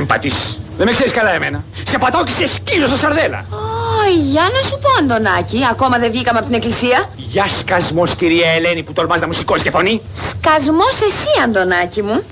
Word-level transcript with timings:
με 0.00 0.06
πατήσει. 0.06 0.56
Δεν 0.76 0.86
με 0.86 0.92
ξέρεις 0.92 1.12
καλά 1.12 1.34
εμένα. 1.34 1.64
Σε 1.84 1.98
πατάω 1.98 2.24
και 2.24 2.30
σε 2.30 2.48
σκίζω 2.48 2.86
στα 2.86 2.96
σαρδέλα. 2.96 3.44
Ω, 3.50 4.10
για 4.32 4.42
να 4.42 4.68
σου 4.68 4.78
πω, 4.78 4.88
Αντωνάκη, 4.98 5.60
ακόμα 5.70 5.98
δεν 5.98 6.10
βγήκαμε 6.10 6.38
από 6.38 6.46
την 6.46 6.56
εκκλησία. 6.56 7.10
Γεια 7.16 7.48
σκασμός, 7.48 8.14
κυρία 8.14 8.50
Ελένη, 8.50 8.82
που 8.82 8.92
τολμάς 8.92 9.20
να 9.20 9.26
μου 9.26 9.32
σηκώσει 9.32 9.64
και 9.64 9.70
φωνή. 9.70 10.00
Σκασμός 10.14 11.00
εσύ, 11.00 11.42
Αντωνάκη 11.44 12.02
μου. 12.02 12.22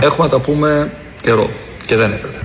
Έχουμε 0.00 0.26
να 0.26 0.32
τα 0.32 0.40
πούμε 0.40 0.92
καιρό 1.20 1.50
και 1.86 1.96
δεν 1.96 2.12
έπρεπε. 2.12 2.38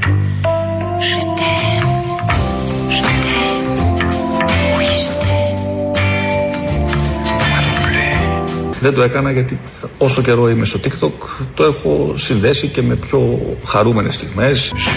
Δεν 8.82 8.93
το 8.93 9.01
έκανα 9.01 9.32
γιατί 9.32 9.60
όσο 9.97 10.21
καιρό 10.21 10.50
είμαι 10.50 10.65
στο 10.65 10.79
TikTok 10.83 11.11
το 11.56 11.64
έχω 11.64 12.14
συνδέσει 12.15 12.68
και 12.68 12.82
με 12.82 12.96
πιο 12.96 13.39
χαρούμενες 13.65 14.15
στιγμές. 14.15 14.74
Je 14.75 14.89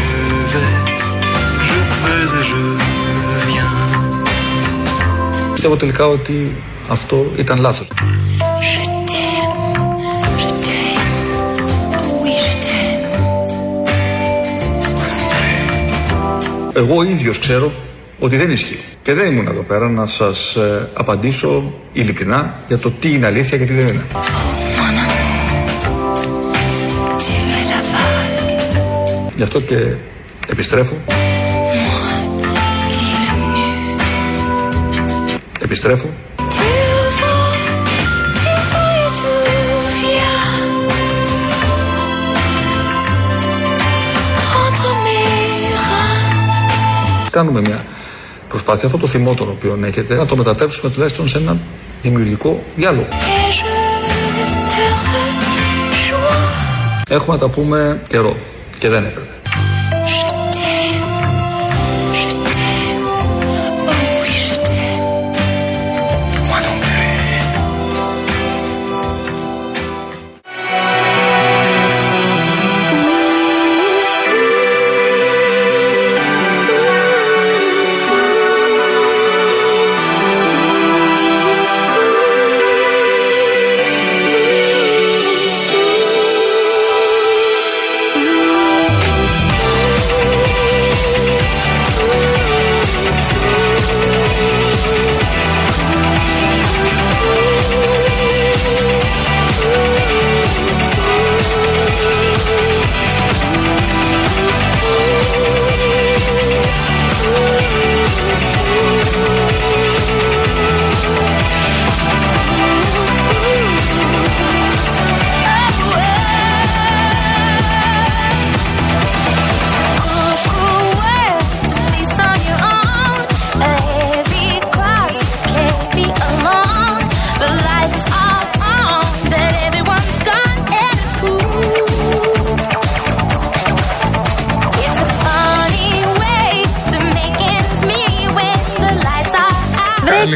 vais, 0.53 0.75
je 1.69 1.79
vais 2.05 2.33
et 2.41 2.45
je 2.51 2.61
viens. 3.47 3.73
Πιστεύω 5.53 5.77
τελικά 5.77 6.07
ότι 6.07 6.63
αυτό 6.89 7.33
ήταν 7.37 7.61
λάθος. 7.61 7.89
Je 8.71 8.81
t'aime, 9.09 9.85
je 10.41 10.49
t'aime, 10.65 11.07
oui 12.23 12.35
je 12.47 12.55
t'aime. 12.65 13.03
Εγώ 16.75 16.97
ο 16.97 17.03
ίδιος 17.03 17.39
ξέρω 17.39 17.73
ότι 18.25 18.37
δεν 18.37 18.51
ισχύει. 18.51 18.79
Και 19.03 19.13
δεν 19.13 19.27
ήμουν 19.31 19.47
εδώ 19.47 19.63
πέρα 19.63 19.89
να 19.89 20.07
σας 20.07 20.57
ε, 20.57 20.89
απαντήσω 20.95 21.73
ειλικρινά 21.93 22.55
για 22.69 22.79
το 22.79 22.91
τι 22.91 23.13
είναι 23.13 23.27
αλήθεια 23.27 23.59
και 23.59 23.65
τι 23.65 23.73
δεν 23.73 23.87
είναι. 23.87 24.05
Mon 24.13 24.97
amour, 25.05 25.39
tu 27.23 27.33
es 27.57 27.67
la 27.73 27.81
vague, 27.93 29.33
Γι' 29.37 29.43
αυτό 29.43 29.61
και 29.61 29.95
επιστρέφω, 30.47 30.95
l'île 32.99 33.33
nue. 33.55 33.73
επιστρέφω 35.59 36.09
Tu 36.39 36.45
vas, 37.19 37.53
tu 38.39 38.51
vas 38.73 38.93
et 38.99 39.11
tu 39.19 39.31
viens. 39.99 40.45
Entre 44.67 44.91
mes 45.05 45.27
reins. 45.89 47.31
Κάνουμε 47.31 47.61
μια 47.61 47.85
προσπάθεια 48.53 48.87
αυτό 48.87 48.99
το 48.99 49.07
θυμό 49.07 49.35
τον 49.35 49.49
οποίο 49.49 49.79
έχετε 49.85 50.15
να 50.15 50.27
το 50.27 50.37
μετατρέψουμε 50.37 50.91
τουλάχιστον 50.93 51.29
σε 51.29 51.39
έναν 51.39 51.61
δημιουργικό 52.03 52.63
διάλογο. 52.77 53.07
Et 53.09 53.53
je 53.57 53.65
te 54.75 55.65
rejoins. 55.91 56.63
Έχουμε 57.09 57.37
να 57.37 57.43
τα 57.43 57.49
πούμε 57.49 58.03
καιρό 58.09 58.37
και 58.79 58.89
δεν 58.89 59.05
έπρεπε. 59.05 59.42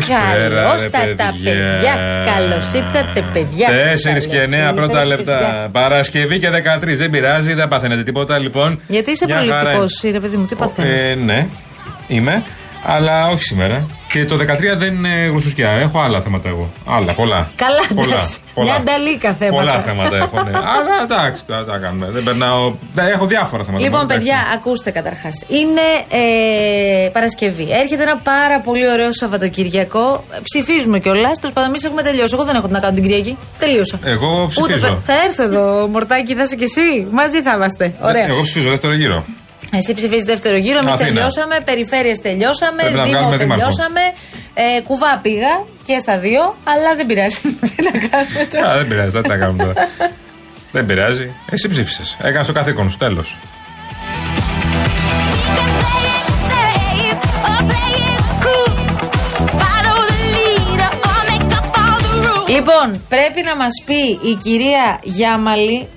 Καλησπέρα, 0.01 0.63
Καλώς 0.63 0.83
ρε 0.83 0.89
τα, 0.89 0.99
τα 0.99 1.07
παιδιά. 1.07 1.53
παιδιά. 1.53 1.95
Καλώς 2.35 2.73
ήρθατε, 2.75 3.25
παιδιά. 3.33 3.69
4 3.69 4.27
και 4.31 4.43
9 4.43 4.51
Καλώς 4.51 4.75
πρώτα 4.75 4.93
ήρθατε, 4.93 5.05
λεπτά. 5.07 5.37
παιδιά. 5.37 5.69
Παρασκευή 5.73 6.39
και 6.39 6.49
13. 6.51 6.97
Δεν 6.97 7.11
πειράζει, 7.11 7.55
δεν 7.55 7.69
παθαίνετε 7.69 8.03
τίποτα 8.03 8.39
λοιπόν. 8.39 8.81
Γιατί 8.89 9.11
είσαι 9.11 9.25
Μια 9.27 9.37
χαρά 9.37 9.47
προληπτικός, 9.59 10.03
είναι. 10.03 10.13
ρε 10.13 10.21
παιδί 10.21 10.37
μου, 10.37 10.45
τι 10.47 10.55
παθαίνει. 10.55 11.01
Ε, 11.01 11.15
ναι, 11.15 11.47
είμαι. 12.09 12.43
Αλλά 12.85 13.29
όχι 13.29 13.43
σήμερα. 13.43 13.87
Και 14.17 14.25
το 14.25 14.37
13 14.37 14.77
δεν 14.77 14.95
είναι 14.95 15.15
γλωσσουσκιά. 15.31 15.71
Έχω 15.71 16.01
άλλα 16.01 16.21
θέματα 16.21 16.49
εγώ. 16.49 16.71
Άλλα, 16.87 17.13
πολλά. 17.13 17.49
Καλά, 17.57 17.81
πολλά, 17.95 18.15
εντάξει. 18.15 18.39
πολλά. 18.55 18.67
Μια 18.71 18.77
ανταλίκα 18.81 19.33
θέματα. 19.35 19.57
Πολλά 19.63 19.83
θέματα 19.83 20.17
έχω, 20.17 20.43
ναι. 20.43 20.51
Αλλά 20.57 20.95
εντάξει, 21.03 21.43
τα, 21.47 21.65
τα 21.65 21.77
κάνουμε. 21.79 22.07
Δεν 22.11 22.23
περνάω. 22.25 22.73
δεν- 22.95 23.07
έχω 23.07 23.27
διάφορα 23.27 23.65
θέματα. 23.65 23.85
Λοιπόν, 23.85 24.01
εντάξει. 24.01 24.19
παιδιά, 24.19 24.39
ακούστε 24.55 24.91
καταρχάς. 24.91 25.45
Είναι 25.49 25.87
ε, 27.05 27.09
Παρασκευή. 27.09 27.67
Έρχεται 27.83 28.03
ένα 28.03 28.17
πάρα 28.17 28.61
πολύ 28.61 28.91
ωραίο 28.91 29.13
Σαββατοκύριακο. 29.13 30.25
Ψηφίζουμε 30.43 30.99
κιόλας. 30.99 31.39
Τέλος 31.39 31.55
πάντων, 31.55 31.69
εμείς 31.71 31.85
έχουμε 31.85 32.03
τελειώσει. 32.03 32.35
Εγώ 32.35 32.45
δεν 32.45 32.55
έχω 32.57 32.67
τι 32.67 32.73
να 32.73 32.79
κάνω 32.81 32.95
την 32.95 33.03
Κυριακή. 33.03 33.37
Τελείωσα. 33.59 33.99
Εγώ 34.05 34.47
ψηφίζω. 34.51 34.87
Ούτε, 34.87 34.99
θα 35.05 35.13
έρθω 35.27 35.43
εδώ, 35.43 35.89
Μορτάκι, 35.89 36.35
θα 36.35 36.43
είσαι 36.43 36.57
κι 36.57 36.65
εσύ. 36.65 37.07
Μαζί 37.11 37.43
θα 37.43 37.53
είμαστε. 37.55 37.93
Ωραία. 38.01 38.27
Εγώ 38.27 38.43
ψηφίζω 38.43 38.69
δεύτερο 38.69 38.95
γύρο. 38.95 39.25
Εσύ 39.79 39.95
ψηφίζεις 39.95 40.25
δεύτερο 40.25 40.57
γύρο, 40.57 40.79
εμείς 40.79 40.93
Αθήνα. 40.95 41.09
τελειώσαμε. 41.09 41.57
Περιφέρειες 41.65 42.19
τελειώσαμε. 42.21 42.83
Πρέπει 42.83 42.97
να 42.97 43.03
Δήμο 43.03 43.17
βγάλουμε 43.19 43.37
δήμαρχο. 43.37 43.63
τελειώσαμε. 43.63 44.01
Ε, 44.55 44.81
κουβά 44.81 45.19
πήγα 45.23 45.53
και 45.87 45.99
στα 45.99 46.19
δύο, 46.19 46.43
αλλά 46.65 46.95
δεν 46.97 47.07
πειράζει. 47.07 47.41
Τι 47.77 47.83
να 47.89 47.91
κάνετε. 48.09 48.57
Α, 48.69 48.77
δεν 48.77 48.89
πειράζει, 48.89 49.11
δεν 49.11 49.23
τα 49.23 49.37
κάνουμε 49.37 49.63
τώρα. 49.65 49.89
δεν 50.73 50.87
πειράζει. 50.87 51.31
Εσύ 51.51 51.69
ψήφισες. 51.69 52.17
Έκανες 52.23 52.47
το 52.47 52.53
καθήκον 52.53 52.91
σου, 52.91 52.99
τέλος. 52.99 53.37
Λοιπόν, 62.49 63.05
πρέπει 63.09 63.43
να 63.43 63.57
μας 63.57 63.71
πει 63.85 64.29
η 64.31 64.35
κυρία 64.43 64.99
Γιάμαλη 65.03 65.89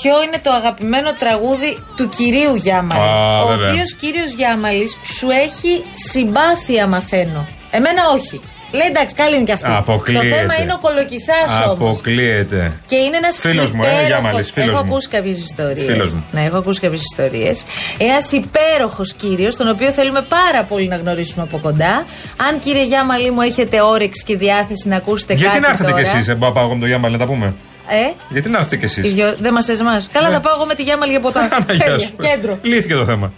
ποιο 0.00 0.22
είναι 0.22 0.38
το 0.42 0.50
αγαπημένο 0.52 1.10
τραγούδι 1.18 1.78
του 1.96 2.08
κυρίου 2.08 2.54
Γιάμαλη; 2.54 3.00
Α, 3.00 3.42
ο 3.42 3.46
βέβαια. 3.46 3.70
οποίος 3.70 3.94
κύριος 3.94 4.32
Γιάμαλης 4.32 4.96
σου 5.16 5.28
έχει 5.44 5.84
συμπάθεια 6.10 6.86
μαθαίνω. 6.86 7.46
Εμένα 7.70 8.02
όχι. 8.16 8.40
Λέει 8.78 8.86
εντάξει, 8.88 9.14
καλή 9.14 9.36
είναι 9.36 9.44
και 9.44 9.52
αυτή. 9.52 9.66
Αποκλείεται. 9.68 10.28
Το 10.28 10.34
θέμα 10.36 10.54
είναι 10.60 10.72
ο 10.72 10.78
κολοκυθάς 10.78 11.50
όμως. 11.66 11.96
Αποκλείεται. 11.96 12.72
Και 12.86 12.96
είναι 12.96 13.16
ένας 13.16 13.36
Φίλος 13.38 13.70
μου, 13.72 13.82
ε, 13.82 14.06
Γιάμαλης, 14.06 14.50
φίλος 14.50 14.68
Έχω 14.74 14.84
μου. 14.84 14.90
ακούσει 14.90 15.08
κάποιες 15.08 15.38
ιστορίες. 15.38 15.86
Φίλος 15.92 16.14
μου. 16.14 16.24
Ναι, 16.32 16.42
έχω 16.44 16.56
ακούσει 16.56 16.80
κάποιες 16.80 17.02
ιστορίες. 17.02 17.64
Ένας 17.98 18.32
υπέροχος 18.32 19.12
κύριος, 19.12 19.56
τον 19.56 19.68
οποίο 19.68 19.90
θέλουμε 19.90 20.22
πάρα 20.22 20.62
πολύ 20.64 20.88
να 20.88 20.96
γνωρίσουμε 20.96 21.42
από 21.42 21.58
κοντά. 21.58 22.04
Αν 22.48 22.58
κύριε 22.60 22.84
Γιάμαλη 22.84 23.30
μου 23.30 23.40
έχετε 23.40 23.80
όρεξη 23.82 24.24
και 24.24 24.36
διάθεση 24.36 24.88
να 24.88 24.96
ακούσετε 24.96 25.32
Γιατί 25.34 25.48
κάτι. 25.48 25.60
να 25.60 25.68
έρθετε 25.68 25.92
κι 25.92 26.02
τώρα, 26.04 26.16
εσείς, 26.16 26.28
ε, 26.28 26.34
μπορώ 26.34 26.52
να 26.52 26.54
πάω 26.54 26.64
εγώ 26.64 26.74
με 26.74 26.80
το 26.80 26.86
Γιάμαλ 26.86 27.12
να 27.12 27.18
τα 27.18 27.26
πούμε. 27.26 27.54
Ε, 27.88 28.12
Γιατί 28.28 28.48
να 28.48 28.58
έρθετε 28.58 28.76
κι 28.76 28.84
εσείς; 28.84 29.04
οι 29.10 29.12
δυο- 29.12 29.34
δεν 29.38 29.52
μας 29.52 29.64
θες 29.64 29.80
εμάς. 29.80 30.08
Καλά, 30.12 30.28
Ναι. 30.28 30.34
θα 30.34 30.40
πάω 30.40 30.54
εγώ 30.56 30.64
με 30.66 30.74
τη 30.74 30.82
Γιάμαλη 30.82 31.10
για 31.10 31.20
ποτά. 31.20 31.40
Αναγιά 31.40 31.84
Τέλεια, 31.84 31.98
σου. 31.98 32.12
Κέντρο. 32.20 32.58
Λύθηκε 32.62 32.94
το 32.94 33.04
θέμα. 33.04 33.32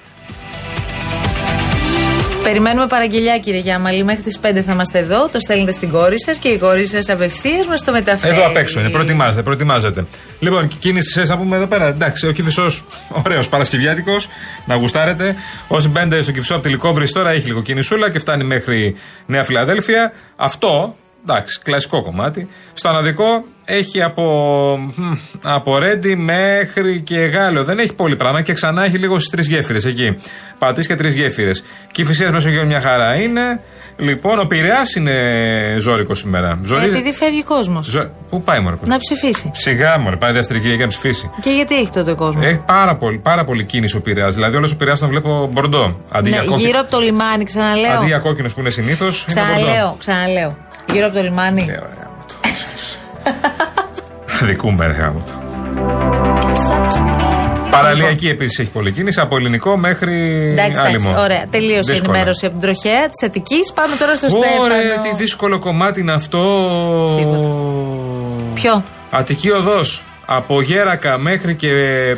Περιμένουμε 2.42 2.86
παραγγελιά, 2.86 3.38
κύριε 3.38 3.60
Γιάμαλη. 3.60 4.04
Μέχρι 4.04 4.22
τις 4.22 4.38
5 4.38 4.62
θα 4.62 4.72
είμαστε 4.72 4.98
εδώ. 4.98 5.28
Το 5.28 5.40
στέλνετε 5.40 5.72
στην 5.72 5.90
κόρη 5.90 6.20
σας 6.22 6.38
και 6.38 6.48
η 6.48 6.58
κόρη 6.58 6.86
σας 6.86 7.08
απευθείας 7.08 7.66
μας 7.66 7.84
το 7.84 7.92
μεταφέρει. 7.92 8.34
Εδώ 8.36 8.46
απ' 8.46 8.56
έξω 8.56 8.80
είναι, 8.80 8.90
προετοιμάζεται, 8.90 9.42
προετοιμάζεται. 9.42 10.04
Λοιπόν, 10.40 10.68
κίνηση 10.78 11.22
να 11.22 11.38
πούμε 11.38 11.56
εδώ 11.56 11.66
πέρα. 11.66 11.86
Εντάξει, 11.86 12.26
ο 12.26 12.32
Κυφισός, 12.32 12.84
ωραίος 13.24 13.48
Παρασκευιάτικος, 13.48 14.28
να 14.66 14.74
γουστάρετε. 14.74 15.34
Όσοι 15.68 15.88
μπαίνετε 15.88 16.22
στο 16.22 16.32
Κυφισό 16.32 16.54
από 16.54 16.62
τη 16.62 16.68
Λικόβρη 16.68 17.08
τώρα 17.10 17.30
έχει 17.30 17.46
λίγο 17.46 17.62
κινησούλα 17.62 18.10
και 18.10 18.18
φτάνει 18.18 18.44
μέχρι 18.44 18.96
Νέα 19.26 19.44
Φιλαδέλφια. 19.44 20.12
Αυτό 20.36 20.96
Εντάξει, 21.28 21.60
κλασικό 21.62 22.02
κομμάτι. 22.02 22.48
Στο 22.74 22.88
αναδικό 22.88 23.44
έχει 23.66 24.02
από, 24.02 24.78
από 25.42 25.78
Ρέντι 25.78 26.16
μέχρι 26.16 27.00
και 27.00 27.18
Γάλλο. 27.18 27.64
Δεν 27.64 27.78
έχει 27.78 27.94
πολύ 27.94 28.16
πράγμα 28.16 28.42
και 28.42 28.52
ξανά 28.52 28.84
έχει 28.84 28.98
λίγο 28.98 29.18
στις 29.18 29.30
τρεις 29.30 29.46
γέφυρες 29.46 29.84
εκεί. 29.84 30.18
Πατής 30.58 30.86
και 30.86 30.94
τρεις 30.94 31.14
γέφυρες. 31.14 31.64
Και 31.92 32.02
η 32.02 32.04
φυσία 32.04 32.32
Μεσογείο 32.32 32.66
μια 32.66 32.80
χαρά 32.80 33.14
είναι. 33.14 33.60
Λοιπόν, 33.98 34.38
ο 34.38 34.44
Πειραιάς 34.44 34.94
είναι 34.94 35.12
ζώρικος 35.78 36.18
σήμερα. 36.18 36.60
Ζωρίζει... 36.64 36.86
Επειδή 36.86 37.12
φεύγει 37.12 37.42
κόσμος. 37.42 37.86
Ζω... 37.86 38.10
Πού 38.30 38.42
πάει 38.42 38.60
μόνο. 38.60 38.78
Να 38.84 38.98
ψηφίσει. 38.98 39.50
Σιγά 39.54 39.98
μόνο, 39.98 40.16
πάει 40.16 40.32
δεύτερη 40.32 40.60
Κυριακή 40.60 40.80
να 40.82 40.86
ψηφίσει. 40.86 41.30
Και 41.40 41.50
γιατί 41.50 41.74
έχει 41.74 41.90
τότε 41.90 42.14
κόσμο; 42.14 42.42
Έχει 42.44 42.62
πάρα 42.66 42.96
πολύ, 42.96 43.18
πάρα 43.18 43.44
πολύ 43.44 43.64
κίνηση 43.64 43.96
ο 43.96 44.00
Πειραιάς. 44.00 44.34
Δηλαδή, 44.34 44.56
όλος 44.56 44.72
ο 44.72 44.76
Πειραιάς 44.76 44.98
τον 44.98 45.08
βλέπω 45.08 45.48
μπορντό. 45.52 46.00
Αντί 46.10 46.30
ναι, 46.30 46.36
για 46.42 46.56
γύρω 46.56 46.78
από 46.80 46.90
το 46.90 46.98
λιμάνι, 46.98 47.44
ξαναλέω. 47.44 47.98
Αντί 47.98 48.06
για 48.06 48.18
κόκκινο 48.18 48.48
που 48.54 48.60
είναι 48.60 48.70
συνήθως. 48.70 49.24
Ξαναλέω, 49.26 49.96
ξαναλέω. 49.98 50.56
Γύρω 50.92 51.06
από 51.06 51.14
το 51.16 51.22
λιμάνι. 51.22 51.66
Ε, 51.70 51.80
Δικούμε, 54.42 54.86
ρε 54.86 55.12
Παραλιακή 57.70 58.28
επίσης 58.28 58.58
έχει 58.58 58.70
πολλή 58.70 58.92
κίνηση, 58.92 59.20
από 59.20 59.36
ελληνικό 59.36 59.76
μέχρι 59.76 60.14
εντάξει, 60.50 60.82
εντάξει, 60.86 61.14
ωραία. 61.18 61.46
Τελείωσε 61.50 61.92
η 61.92 61.96
ενημέρωση 61.96 62.46
από 62.46 62.58
την 62.58 62.68
τροχέα 62.68 63.08
της 63.10 63.22
Αττικής. 63.22 63.72
Πάμε 63.72 63.96
τώρα 63.98 64.16
στο 64.16 64.28
Στέφανο. 64.28 64.62
Ωραία, 64.62 64.98
τι 64.98 65.14
δύσκολο 65.16 65.58
κομμάτι 65.58 66.00
είναι 66.00 66.12
αυτό. 66.12 66.42
Τίποτα. 67.16 67.48
Ποιο; 68.54 68.84
Αττική 69.10 69.50
οδός. 69.50 70.02
Από 70.26 70.62
Γέρακα 70.62 71.18
μέχρι 71.18 71.54
και 71.54 71.68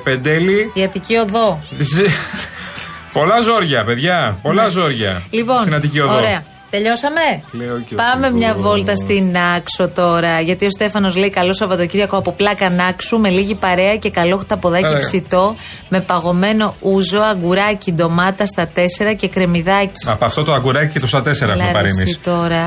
Πεντέλη. 0.04 0.70
Η 0.74 0.82
Αττική 0.82 1.16
οδό. 1.16 1.60
Πολλά 3.12 3.40
ζόρια, 3.40 3.84
παιδιά. 3.84 4.38
Πολλά 4.42 4.62
ναι. 4.62 4.70
ζόρια. 4.70 5.22
Λοιπόν, 5.30 5.60
στην 5.60 5.74
Αττική 5.74 6.00
οδό. 6.00 6.16
Ωραία. 6.16 6.42
Τελειώσαμε; 6.70 7.20
Πάμε 7.96 8.30
μια 8.30 8.54
βόλτα 8.54 8.96
στην 8.96 9.36
Άξο 9.56 9.88
τώρα. 9.88 10.40
Γιατί 10.40 10.66
ο 10.66 10.70
Στέφανος 10.70 11.16
λέει 11.16 11.30
καλό 11.30 11.54
Σαββατοκύριακο 11.54 12.16
από 12.16 12.32
πλάκα 12.32 12.70
Νάξου 12.70 13.18
με 13.18 13.28
λίγη 13.28 13.54
παρέα 13.54 13.96
και 13.96 14.10
καλό 14.10 14.36
χταποδάκι 14.36 14.94
ψητό 15.00 15.54
με 15.88 16.00
παγωμένο 16.00 16.74
ούζο, 16.80 17.20
αγκουράκι, 17.20 17.92
ντομάτα 17.92 18.46
στα 18.46 18.66
τέσσερα 18.66 19.12
και 19.12 19.28
κρεμμυδάκι. 19.28 19.92
Από 20.06 20.24
αυτό 20.24 20.44
το 20.44 20.52
αγκουράκι 20.52 20.92
και 20.92 21.00
το 21.00 21.06
στα 21.06 21.22
τέσσερα 21.22 21.52
έχουμε 21.52 21.70
πάρει 21.72 21.90
εμεί. 21.90 22.16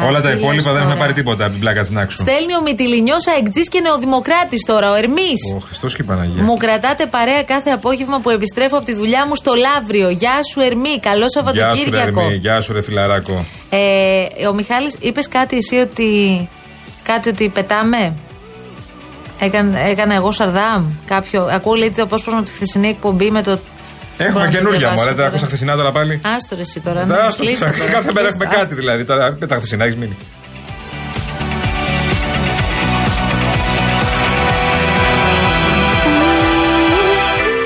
Όλα 0.07 0.21
τα 0.21 0.31
υπόλοιπα 0.31 0.71
δεν 0.71 0.81
έχουμε 0.81 0.95
πάρει 0.95 1.13
τίποτα 1.13 1.43
από 1.43 1.51
την 1.51 1.61
πλάκα 1.61 1.83
τη 1.83 1.93
Νάξου. 1.93 2.17
Στέλνει 2.17 2.55
ο 2.55 2.61
Μητυλινιός 2.61 3.27
αεκτζής 3.27 3.69
και 3.69 3.79
νεοδημοκράτης 3.79 4.65
τώρα, 4.65 4.91
ο 4.91 4.95
Ερμής. 4.95 5.41
Ο 5.55 5.59
Χριστός 5.59 5.95
και 5.95 6.03
Παναγία. 6.03 6.43
Μου 6.43 6.57
κρατάτε 6.57 7.05
παρέα 7.05 7.43
κάθε 7.43 7.69
απόγευμα 7.69 8.19
που 8.19 8.29
επιστρέφω 8.29 8.77
από 8.77 8.85
τη 8.85 8.95
δουλειά 8.95 9.25
μου 9.27 9.35
στο 9.35 9.53
Λαύριο. 9.53 10.09
Γεια 10.09 10.39
σου 10.51 10.59
Ερμή, 10.59 10.99
καλό 10.99 11.25
Σαββατοκύριακο. 11.29 12.31
Γεια 12.31 12.61
σου, 12.61 12.73
ρε 12.73 12.81
φιλαράκο. 12.81 13.45
Ε, 13.73 14.47
ο 14.47 14.53
Μιχάλης, 14.53 14.95
είπες 14.99 15.27
κάτι 15.27 15.57
εσύ 15.57 15.75
ότι 15.75 16.49
κάτι 17.03 17.29
ότι 17.29 17.49
πετάμε; 17.49 18.13
Έκανα, 19.39 19.79
έκανα 19.79 20.13
εγώ 20.13 20.31
Σαρδάμ. 20.31 20.85
Κάποιο, 21.05 21.47
ακούω 21.51 21.73
λέει 21.73 21.91
το 21.91 22.03
απόσπασμα 22.03 22.39
από 22.39 22.47
τη 22.47 22.53
χθεσινή 22.53 22.87
εκπομπή 22.87 23.31
με 23.31 23.41
το 23.41 23.59
Έχουμε 24.17 24.49
καινούργια 24.49 24.91
μου, 24.91 25.01
αλλά 25.01 25.15
τα 25.15 25.25
άκουσα 25.25 25.45
χθεσινά 25.45 25.75
τώρα 25.75 25.91
πάλι. 25.91 26.21
Άστο 26.35 26.55
εσύ 26.59 26.79
τώρα. 26.79 27.05
Ναι, 27.05 27.15
άστο, 27.15 27.43
κάθε 27.91 28.11
μέρα 28.13 28.27
έχουμε 28.27 28.45
κάτι 28.45 28.75
δηλαδή. 28.75 29.05
Τώρα 29.05 29.35
με 29.39 29.47
τα 29.47 29.55
χθεσινά 29.55 29.83
έχεις 29.83 29.95
μείνει. 29.95 30.17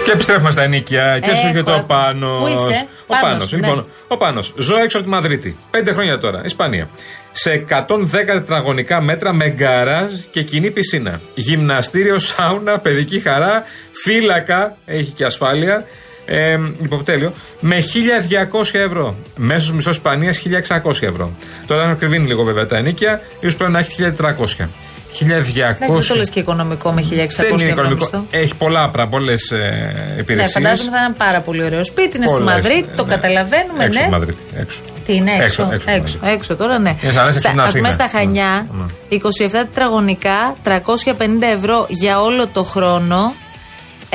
Και 0.06 0.12
επιστρέφουμε 0.12 0.52
στα 0.52 0.62
ενίκια 0.62 1.19
και 1.19 1.30
σου 1.30 1.48
έρχεται 1.48 1.72
ο 1.72 1.84
Πάνος. 1.88 2.40
Πού 2.40 2.48
είσαι, 2.48 2.88
ο 3.07 3.13
Πάνος. 3.22 3.52
Ναι. 3.52 3.57
Λοιπόν, 3.57 3.86
ο 4.07 4.18
Πάνος. 4.18 4.54
Ζω 4.57 4.78
έξω 4.78 4.98
από 4.98 5.06
τη 5.06 5.12
Μαδρίτη. 5.12 5.57
Πέντε 5.72 5.92
χρόνια 5.92 6.19
τώρα. 6.19 6.42
Ισπανία. 6.46 6.90
Σε 7.31 7.66
110 7.69 8.25
τετραγωνικά 8.25 9.02
μέτρα 9.02 9.34
με 9.34 9.50
γκαράζ 9.50 10.12
και 10.31 10.44
κοινή 10.44 10.72
πισίνα. 10.72 11.22
Γυμναστήριο, 11.36 12.19
σάουνα, 12.19 12.80
παιδική 12.80 13.19
χαρά, 13.19 13.63
φύλακα, 14.04 14.78
έχει 14.86 15.12
και 15.12 15.25
ασφάλεια. 15.25 15.86
Ε, 16.28 16.57
υποπτέλειο, 16.84 17.34
με 17.60 17.81
1200 17.81 18.80
ευρώ. 18.80 19.16
Μέσος 19.36 19.72
μισθός 19.72 19.96
Ισπανίας 19.96 20.38
1600 20.38 21.07
ευρώ. 21.07 21.31
Τώρα 21.68 21.90
ακριβήνει 21.90 22.28
λίγο 22.28 22.44
βέβαια 22.44 22.66
τα 22.66 22.78
ενίκια, 22.78 23.22
ίσως 23.40 23.56
πρέπει 23.56 23.72
να 23.72 23.80
έχει 23.80 24.13
1400. 24.57 24.69
1200. 25.22 25.76
Δεν 25.80 26.08
το 26.08 26.16
λες 26.16 26.30
και 26.30 26.40
οικονομικό 26.40 26.92
με 26.92 27.02
1600 27.02 27.28
Δεν 27.38 27.58
είναι 27.58 27.70
οικονομικό. 27.70 28.26
Έχει 28.32 28.56
πολλά 28.56 28.90
πράγματα, 28.90 29.18
πολλές 29.18 29.52
ε, 29.52 30.16
υπηρεσίες. 30.20 30.56
Ναι, 30.56 30.62
φαντάζομαι 30.62 30.90
θα 30.90 30.98
είναι 30.98 31.06
ένα 31.06 31.16
πάρα 31.18 31.40
πολύ 31.40 31.64
ωραίο 31.64 31.84
σπίτι. 31.84 32.18
Είναι 32.18 32.28
στη 32.28 32.42
Μαδρίτη, 32.42 32.88
το 32.96 33.06
ναι. 33.06 33.16
καταλαβαίνουμε. 33.16 33.84
Έξω 33.84 34.02
ναι. 34.02 34.10
Μαδρίτη. 34.10 34.44
Έξω. 34.58 34.80
Τι 35.06 35.16
είναι 35.16 35.32
έξω. 35.32 35.70
Έξω, 35.72 35.90
έξω, 35.90 36.20
έξω, 36.24 36.56
τώρα 36.56 36.80
ναι. 36.80 36.96
Α 37.66 37.68
πούμε 37.72 37.92
στα 37.92 38.08
Χανιά, 38.08 38.68
27 39.10 39.16
ναι, 39.40 39.48
τετραγωνικά, 39.48 40.56
350 40.64 40.72
ευρώ 41.56 41.86
για 41.90 42.22
όλο 42.22 42.48
το 42.48 42.64
χρόνο 42.64 43.34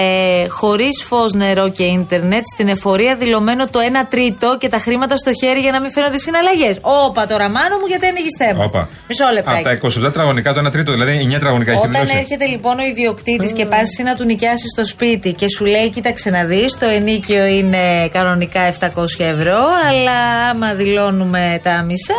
ε, 0.01 0.49
χωρίς 0.49 1.03
φως, 1.09 1.33
νερό 1.33 1.71
και 1.71 1.83
ίντερνετ, 1.83 2.45
στην 2.55 2.69
εφορία 2.69 3.17
δηλωμένο 3.17 3.65
το 3.67 3.79
1 3.79 4.07
τρίτο 4.09 4.57
και 4.61 4.69
τα 4.69 4.79
χρήματα 4.79 5.17
στο 5.17 5.31
χέρι 5.41 5.61
για 5.61 5.71
να 5.71 5.81
μην 5.81 5.91
φαίνονται 5.91 6.19
συναλλαγές. 6.19 6.79
Όπα 6.81 7.27
τώρα, 7.27 7.49
μάνο 7.49 7.77
μου, 7.81 7.87
γιατί 7.89 8.07
ανοίγεις 8.07 8.35
θέμα; 8.39 8.65
Όπα. 8.65 8.89
Μισό 9.09 9.25
λεπτό. 9.33 9.51
Από 9.51 9.63
τα 9.63 10.09
27 10.09 10.13
τραγωνικά 10.13 10.53
το 10.55 10.61
1 10.67 10.71
τρίτο, 10.71 10.93
δηλαδή 10.93 11.29
9 11.35 11.39
τραγωνικά 11.39 11.73
έχει 11.73 11.87
Όταν 11.87 12.07
έρχεται 12.21 12.47
λοιπόν 12.47 12.79
ο 12.79 12.85
ιδιοκτήτης 12.85 13.53
και 13.53 13.67
πας 13.67 13.89
να 14.05 14.15
του 14.17 14.25
νοικιάσεις 14.25 14.75
το 14.77 14.85
σπίτι 14.87 15.33
και 15.33 15.47
σου 15.57 15.65
λέει, 15.65 15.91
κοίταξε 15.91 16.31
να 16.31 16.45
δεις, 16.45 16.79
το 16.79 16.87
ενίκιο 16.87 17.45
είναι 17.45 18.09
κανονικά 18.09 18.61
700 18.81 18.87
ευρώ, 19.19 19.61
αλλά 19.89 20.19
άμα 20.51 20.75
δηλώνουμε 20.75 21.61
τα 21.63 21.83
μισά, 21.83 22.15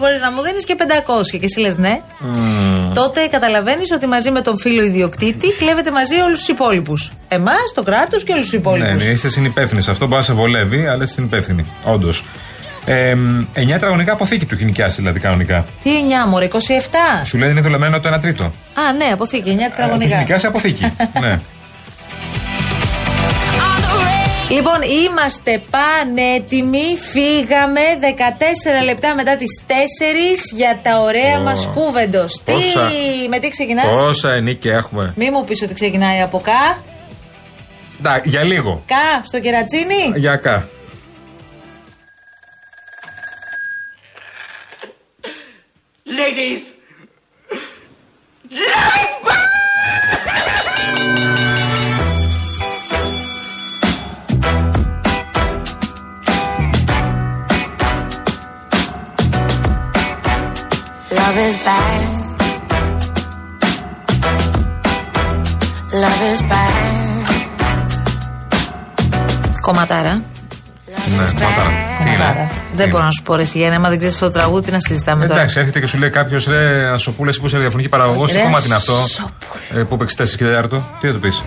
μπορείς 0.00 0.20
να 0.20 0.30
μου 0.32 0.42
δίνεις 0.42 0.64
και 0.64 0.76
500. 0.78 1.38
Και 1.38 1.44
εσύ 1.44 1.60
λες 1.60 1.76
ναι. 1.76 2.00
Mm. 2.20 2.73
Τότε 2.94 3.26
καταλαβαίνεις 3.26 3.90
ότι 3.92 4.06
μαζί 4.06 4.30
με 4.30 4.40
τον 4.40 4.58
φίλο 4.58 4.82
ιδιοκτήτη 4.82 5.48
κλέβετε 5.58 5.90
μαζί 5.90 6.14
όλους 6.14 6.38
τους 6.38 6.48
υπόλοιπους. 6.48 7.10
Εμάς, 7.28 7.72
το 7.74 7.82
κράτος 7.82 8.24
και 8.24 8.32
όλους 8.32 8.44
τους 8.44 8.58
υπόλοιπους. 8.58 9.02
Ναι, 9.02 9.04
ναι, 9.04 9.10
είστε 9.10 9.28
συνυπεύθυνοι. 9.28 9.80
Αυτό 9.88 10.06
μπορεί 10.06 10.16
να 10.16 10.22
σε 10.22 10.32
βολεύει, 10.32 10.86
αλλά 10.86 11.02
είστε 11.02 11.14
συνυπεύθυνοι. 11.14 11.66
Όντως. 11.84 12.24
Ε, 12.86 13.14
9 13.54 13.68
τετραγωνικά 13.68 14.12
αποθήκη 14.12 14.46
του 14.46 14.54
έχει 14.54 14.64
νοικιάσει 14.64 14.96
δηλαδή 14.96 15.20
κανονικά. 15.20 15.64
Τι 15.82 15.90
9 16.26 16.28
μωρέ, 16.28 16.48
27. 16.52 16.56
Σου 17.24 17.38
λέει 17.38 17.50
είναι 17.50 17.60
δουλεμένο 17.60 18.00
το 18.00 18.14
1 18.14 18.20
τρίτο. 18.20 18.44
Α, 18.44 18.92
ναι, 18.96 19.04
αποθήκη, 19.12 19.56
9 19.58 19.70
τετραγωνικά. 19.70 20.10
Έχει 20.10 20.18
νοικιάσει 20.18 20.46
αποθήκη. 20.46 20.92
ναι. 21.20 21.40
Λοιπόν, 24.54 24.82
είμαστε 25.04 25.62
πανέτοιμοι. 25.70 26.98
Φύγαμε 27.12 27.80
14 28.80 28.84
λεπτά 28.84 29.14
μετά 29.14 29.36
τις 29.36 29.62
4 29.66 29.72
για 30.54 30.78
τα 30.82 31.00
ωραία 31.00 31.38
oh. 31.38 31.42
μας 31.42 31.68
κούβεντος. 31.74 32.42
Τι, 32.44 32.52
με 33.28 33.38
τι 33.38 33.48
ξεκινάς; 33.48 33.98
Πόσα 33.98 34.32
ενίκια 34.32 34.74
έχουμε; 34.74 35.12
Μη 35.16 35.30
μου 35.30 35.44
πεις 35.44 35.62
ότι 35.62 35.74
ξεκινάει 35.74 36.20
από 36.20 36.40
κα. 36.40 36.82
Να, 37.98 38.20
για 38.24 38.42
λίγο. 38.44 38.82
Κα, 38.86 39.24
στο 39.24 39.40
κερατσίνι; 39.40 40.12
Για 40.16 40.36
κα. 40.36 40.68
Ladies, 46.06 46.64
Love 61.34 61.48
is 61.50 61.56
bad. 61.68 62.00
Love 66.02 66.22
is 66.32 66.40
bad. 66.50 66.72
Κομματάρα. 69.60 70.22
Ναι, 71.16 71.16
κομματάρα. 71.16 72.50
Δεν 72.74 72.88
μπορώ 72.88 73.04
να 73.04 73.10
σου 73.10 73.22
πω 73.22 73.34
ρε 73.34 73.44
Σιγέννα, 73.44 73.76
άμα 73.76 73.88
δεν 73.88 73.98
ξέρεις 73.98 74.14
αυτό 74.14 74.26
το 74.26 74.32
τραγούδι, 74.32 74.64
τι 74.64 74.70
να 74.70 74.80
συζητάμε 74.80 75.26
τώρα. 75.26 75.40
Εντάξει, 75.40 75.58
έρχεται 75.58 75.80
και 75.80 75.86
σου 75.86 75.98
λέει 75.98 76.10
κάποιος 76.10 76.46
ρε 76.46 76.86
Ασοπούλε 76.86 77.32
που 77.32 77.46
είσαι 77.46 77.58
διαφωνική 77.58 77.88
παραγωγός. 77.88 78.32
Τι 78.32 78.38
κομμάτι 78.38 78.66
είναι 78.66 78.74
αυτό 78.74 78.94
ε, 79.74 79.82
που 79.82 79.96
παίξεις 79.96 80.34
4 80.34 80.36
και 80.36 80.44
4 80.44 80.68
Τι 81.00 81.06
θα 81.06 81.12
του 81.12 81.20
πεις. 81.20 81.42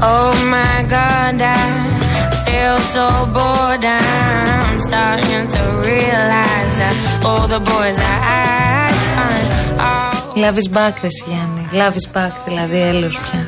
Oh 0.00 0.32
my 0.56 0.76
god, 0.96 1.40
I 1.42 1.64
feel 2.46 2.76
so 2.94 3.06
bored. 3.36 3.84
I'm 3.84 4.78
starting 4.88 5.44
to 5.56 5.62
realize 5.90 6.74
that 6.82 6.96
all 7.28 7.46
the 7.54 7.60
boys 7.72 7.98
I 7.98 8.92
find 9.14 9.46
are 9.90 10.16
Love 10.44 10.56
is 10.62 10.68
back, 10.78 10.94
ρε 11.00 11.06
εσύ, 11.06 11.24
Γιάννη. 11.26 11.68
Love 11.72 11.94
is 11.94 12.16
back, 12.18 12.32
δηλαδή 12.46 12.80
έλεος 12.80 13.20
πια. 13.20 13.46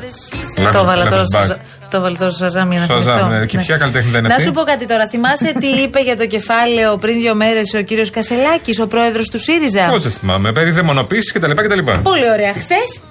Love- 0.67 0.71
το 0.73 0.85
βάλα 0.85 1.05
love 1.05 1.09
τώρα 1.09 1.21
is 1.21 1.25
στο, 1.25 1.39
back. 1.39 1.45
Ζα- 1.45 1.57
το 1.89 2.01
βάλα 2.01 2.17
τώρα 2.17 2.31
στο 2.31 2.43
Σαζάμ 2.43 2.71
για 2.71 2.79
να 2.79 2.85
Στο 2.85 2.93
θυμηθώ. 2.93 3.11
Σαζάμ, 3.11 3.29
ναι. 3.31 3.45
Και 3.45 3.57
ποια 3.57 3.77
καλλιτέχνη 3.77 4.09
δεν 4.11 4.19
είναι 4.19 4.27
Να 4.27 4.33
αυτή; 4.35 4.45
σου 4.47 4.53
πω 4.53 4.61
κάτι 4.61 4.87
τώρα. 4.87 5.07
Θυμάσαι 5.07 5.53
τι 5.59 5.67
είπε 5.67 5.99
για 6.01 6.17
το 6.17 6.25
κεφάλαιο 6.27 6.97
πριν 6.97 7.13
δύο 7.19 7.35
μέρες 7.35 7.73
ο 7.73 7.81
κύριος 7.81 8.09
Κασελάκης, 8.09 8.79
ο 8.79 8.87
πρόεδρος 8.87 9.29
του 9.29 9.39
ΣΥΡΙΖΑ; 9.39 9.87
Πώ 9.89 9.99
δεν 9.99 10.11
θυμάμαι, 10.11 10.51
περί 10.51 10.71
δαιμονοποίησης 10.71 11.31
κτλ. 11.31 11.51
κτλ. 11.51 11.79
Πολύ 12.03 12.29
ωραία. 12.31 12.53
Χθες 12.53 13.01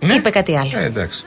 Ναι. 0.00 0.12
είπε 0.14 0.30
κάτι 0.30 0.56
άλλο. 0.58 0.70
Ε, 0.74 0.84
εντάξει. 0.84 1.24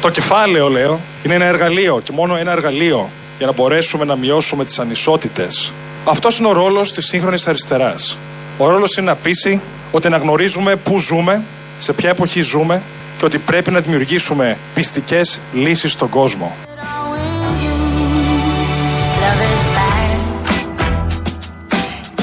Το 0.00 0.10
κεφάλαιο, 0.10 0.68
λέω, 0.68 1.00
είναι 1.22 1.34
ένα 1.34 1.44
εργαλείο 1.44 2.00
και 2.04 2.12
μόνο 2.12 2.36
ένα 2.36 2.52
εργαλείο 2.52 3.10
για 3.38 3.46
να 3.46 3.52
μπορέσουμε 3.52 4.04
να 4.04 4.16
μειώσουμε 4.16 4.64
τις 4.64 4.78
ανισότητες. 4.78 5.72
Αυτός 6.04 6.38
είναι 6.38 6.48
ο 6.48 6.52
ρόλος 6.52 6.92
της 6.92 7.06
σύγχρονης 7.06 7.46
αριστεράς. 7.46 8.18
Ο 8.58 8.68
ρόλος 8.68 8.96
είναι 8.96 9.06
να 9.06 9.16
πείσει 9.16 9.60
ότι 9.92 10.06
αναγνωρίζουμε 10.06 10.76
πού 10.76 10.98
ζούμε, 10.98 11.42
σε 11.78 11.92
ποια 11.92 12.10
εποχή 12.10 12.40
ζούμε 12.40 12.82
και 13.18 13.24
ότι 13.24 13.38
πρέπει 13.38 13.70
να 13.70 13.80
δημιουργήσουμε 13.80 14.58
πιστικές 14.74 15.40
λύσεις 15.52 15.92
στον 15.92 16.08
κόσμο. 16.08 16.56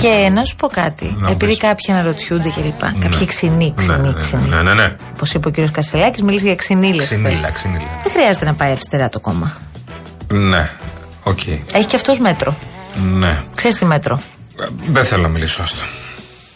Και 0.08 0.30
να 0.30 0.44
σου 0.46 0.56
πω 0.56 0.68
κάτι. 0.68 1.16
Να 1.20 1.30
Επειδή 1.30 1.52
πεις. 1.52 1.58
κάποιοι 1.62 1.94
αναρωτιούνται 1.94 2.50
κλπ. 2.50 2.80
Κάποιοι 2.80 3.26
ξυνοί, 3.26 3.74
ξυνοί, 3.78 3.98
Ναι, 4.02 4.08
ναι, 4.10 4.20
ξυνοί. 4.20 4.48
ναι, 4.50 4.62
ναι, 4.62 4.74
ναι. 4.74 4.96
Όπως 5.14 5.34
είπε 5.34 5.48
ο 5.48 5.52
κύριος 5.52 5.72
Κασελάκης, 5.72 6.22
μίλησε 6.22 6.46
για 6.46 6.56
ξυνίλα. 6.56 7.04
Ξυνίλα, 7.04 7.50
ξυνίλα. 7.52 7.86
Δεν 8.04 8.12
χρειάζεται 8.12 8.46
να 8.46 8.54
πάει 8.54 8.72
αριστερά 8.72 9.10
το 9.10 9.20
κόμμα. 9.20 9.54
Ναι. 10.34 10.70
Οκ. 11.24 11.48
Έχει 11.74 11.86
και 11.88 11.96
αυτός 11.96 12.20
μέτρο. 12.20 12.56
Ναι. 13.14 13.42
Ξέρεις 13.56 13.78
τι 13.78 13.86
μέτρο; 13.86 14.20
Ε, 14.62 14.66
Δεν 14.92 15.06
θέλω 15.06 15.22
να 15.22 15.28
μιλήσω 15.28 15.62
άστο. 15.62 15.82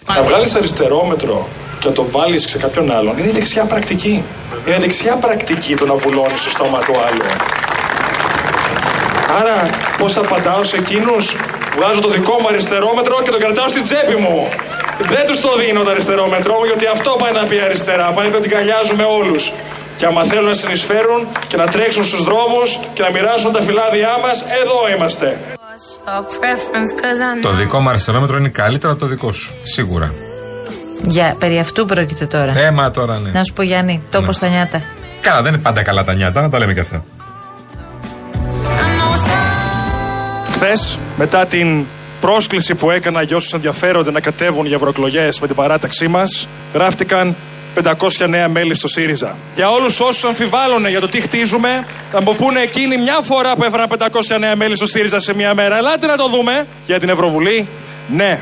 Να 0.07 0.21
βγάλεις 0.23 0.55
αριστερόμετρο 0.55 1.47
και 1.79 1.87
να 1.87 1.93
το 1.93 2.05
βάλεις 2.11 2.41
σε 2.49 2.57
κάποιον 2.57 2.91
άλλον 2.91 3.17
είναι 3.17 3.27
η 3.27 3.31
δεξιά 3.31 3.63
πρακτική. 3.63 4.23
Είναι 4.67 4.75
η 4.75 4.79
δεξιά 4.79 5.15
πρακτική 5.15 5.75
το 5.75 5.85
να 5.85 5.93
βουλώνεις 5.95 6.39
στο 6.39 6.49
στόμα 6.49 6.79
του 6.79 6.93
άλλου. 7.07 7.23
Άρα, 9.39 9.69
πώς 9.97 10.17
απαντάω 10.17 10.63
σε 10.63 10.75
εκείνους, 10.77 11.35
βγάζω 11.77 11.99
το 12.05 12.09
δικό 12.17 12.35
μου 12.41 12.47
αριστερόμετρο 12.51 13.15
και 13.23 13.31
το 13.35 13.39
κρατάω 13.43 13.67
στην 13.73 13.83
τσέπη 13.87 14.15
μου. 14.23 14.37
Δεν 15.13 15.23
τους 15.27 15.39
το 15.45 15.51
δίνω 15.61 15.81
το 15.87 15.91
αριστερόμετρό 15.95 16.53
μου, 16.59 16.65
γιατί 16.71 16.85
αυτό 16.95 17.09
πάει 17.21 17.33
να 17.39 17.43
πει 17.49 17.57
αριστερά. 17.67 18.05
Πάει 18.15 18.25
να 18.25 18.31
πει 18.31 18.37
ότι 18.41 18.47
αγκαλιάζουμε 18.51 19.03
όλους. 19.19 19.43
Και 19.97 20.05
άμα 20.09 20.21
θέλουν 20.23 20.47
να 20.53 20.53
συνεισφέρουν 20.53 21.21
και 21.47 21.57
να 21.57 21.65
τρέξουν 21.67 22.03
στους 22.09 22.23
δρόμους 22.23 22.79
και 22.95 23.01
να 23.05 23.09
μοιράσουν 23.11 23.51
τα 23.51 23.61
φυλάδια 23.61 24.09
μας, 24.23 24.37
εδώ 24.61 24.77
είμαστε. 24.95 25.27
Το 27.41 27.51
δικό 27.51 27.79
μου 27.79 27.89
αριστερόμετρο 27.89 28.37
είναι 28.37 28.49
καλύτερο 28.49 28.91
από 28.91 29.01
το 29.01 29.07
δικό 29.07 29.31
σου. 29.31 29.53
Σίγουρα. 29.63 30.13
Για, 31.03 31.35
περί 31.39 31.59
αυτού 31.59 31.85
πρόκειται 31.85 32.25
τώρα. 32.25 32.53
Έμα 32.59 32.91
τώρα 32.91 33.19
ναι. 33.19 33.29
Να 33.31 33.43
σου 33.43 33.53
πω 33.53 33.61
Γιάννη, 33.61 34.03
τόπο 34.11 34.25
Ναι. 34.25 34.31
στα 34.31 34.47
νιάτα. 34.47 34.81
Καλά, 35.21 35.41
δεν 35.41 35.53
είναι 35.53 35.61
πάντα 35.61 35.81
καλά 35.83 36.03
τα 36.03 36.13
νιάτα, 36.13 36.41
να 36.41 36.49
τα 36.49 36.57
λέμε 36.59 36.73
και 36.73 36.79
αυτά. 36.79 37.03
Χθες, 40.63 40.99
μετά 41.17 41.45
την 41.45 41.85
πρόσκληση 42.21 42.75
που 42.75 42.91
έκανα 42.91 43.21
για 43.21 43.35
όσους 43.35 43.53
ενδιαφέρονται 43.53 44.11
να 44.11 44.19
κατέβουν 44.19 44.65
για 44.65 44.75
ευρωεκλογές 44.75 45.39
με 45.39 45.47
την 45.47 45.55
παράταξή 45.55 46.07
μας, 46.07 46.47
γράφτηκαν 46.73 47.35
500 47.83 48.27
νέα 48.27 48.49
μέλη 48.49 48.75
στο 48.75 48.87
ΣΥΡΙΖΑ. 48.87 49.35
Για 49.55 49.69
όλους 49.69 49.99
όσους 49.99 50.23
αμφιβάλλουν 50.23 50.87
για 50.87 50.99
το 50.99 51.07
τι 51.07 51.21
χτίζουμε, 51.21 51.85
θα 52.11 52.21
μου 52.21 52.35
πούνε 52.35 52.59
εκείνη 52.59 52.97
μια 52.97 53.19
φορά 53.21 53.55
που 53.55 53.63
έφεραν 53.63 53.87
500 53.87 54.39
νέα 54.39 54.55
μέλη 54.55 54.75
στο 54.75 54.85
ΣΥΡΙΖΑ 54.85 55.19
σε 55.19 55.33
μια 55.33 55.53
μέρα. 55.53 55.77
Ελάτε 55.77 56.07
να 56.07 56.17
το 56.17 56.29
δούμε. 56.29 56.67
Για 56.85 56.99
την 56.99 57.09
Ευρωβουλή, 57.09 57.67
ναι. 58.07 58.39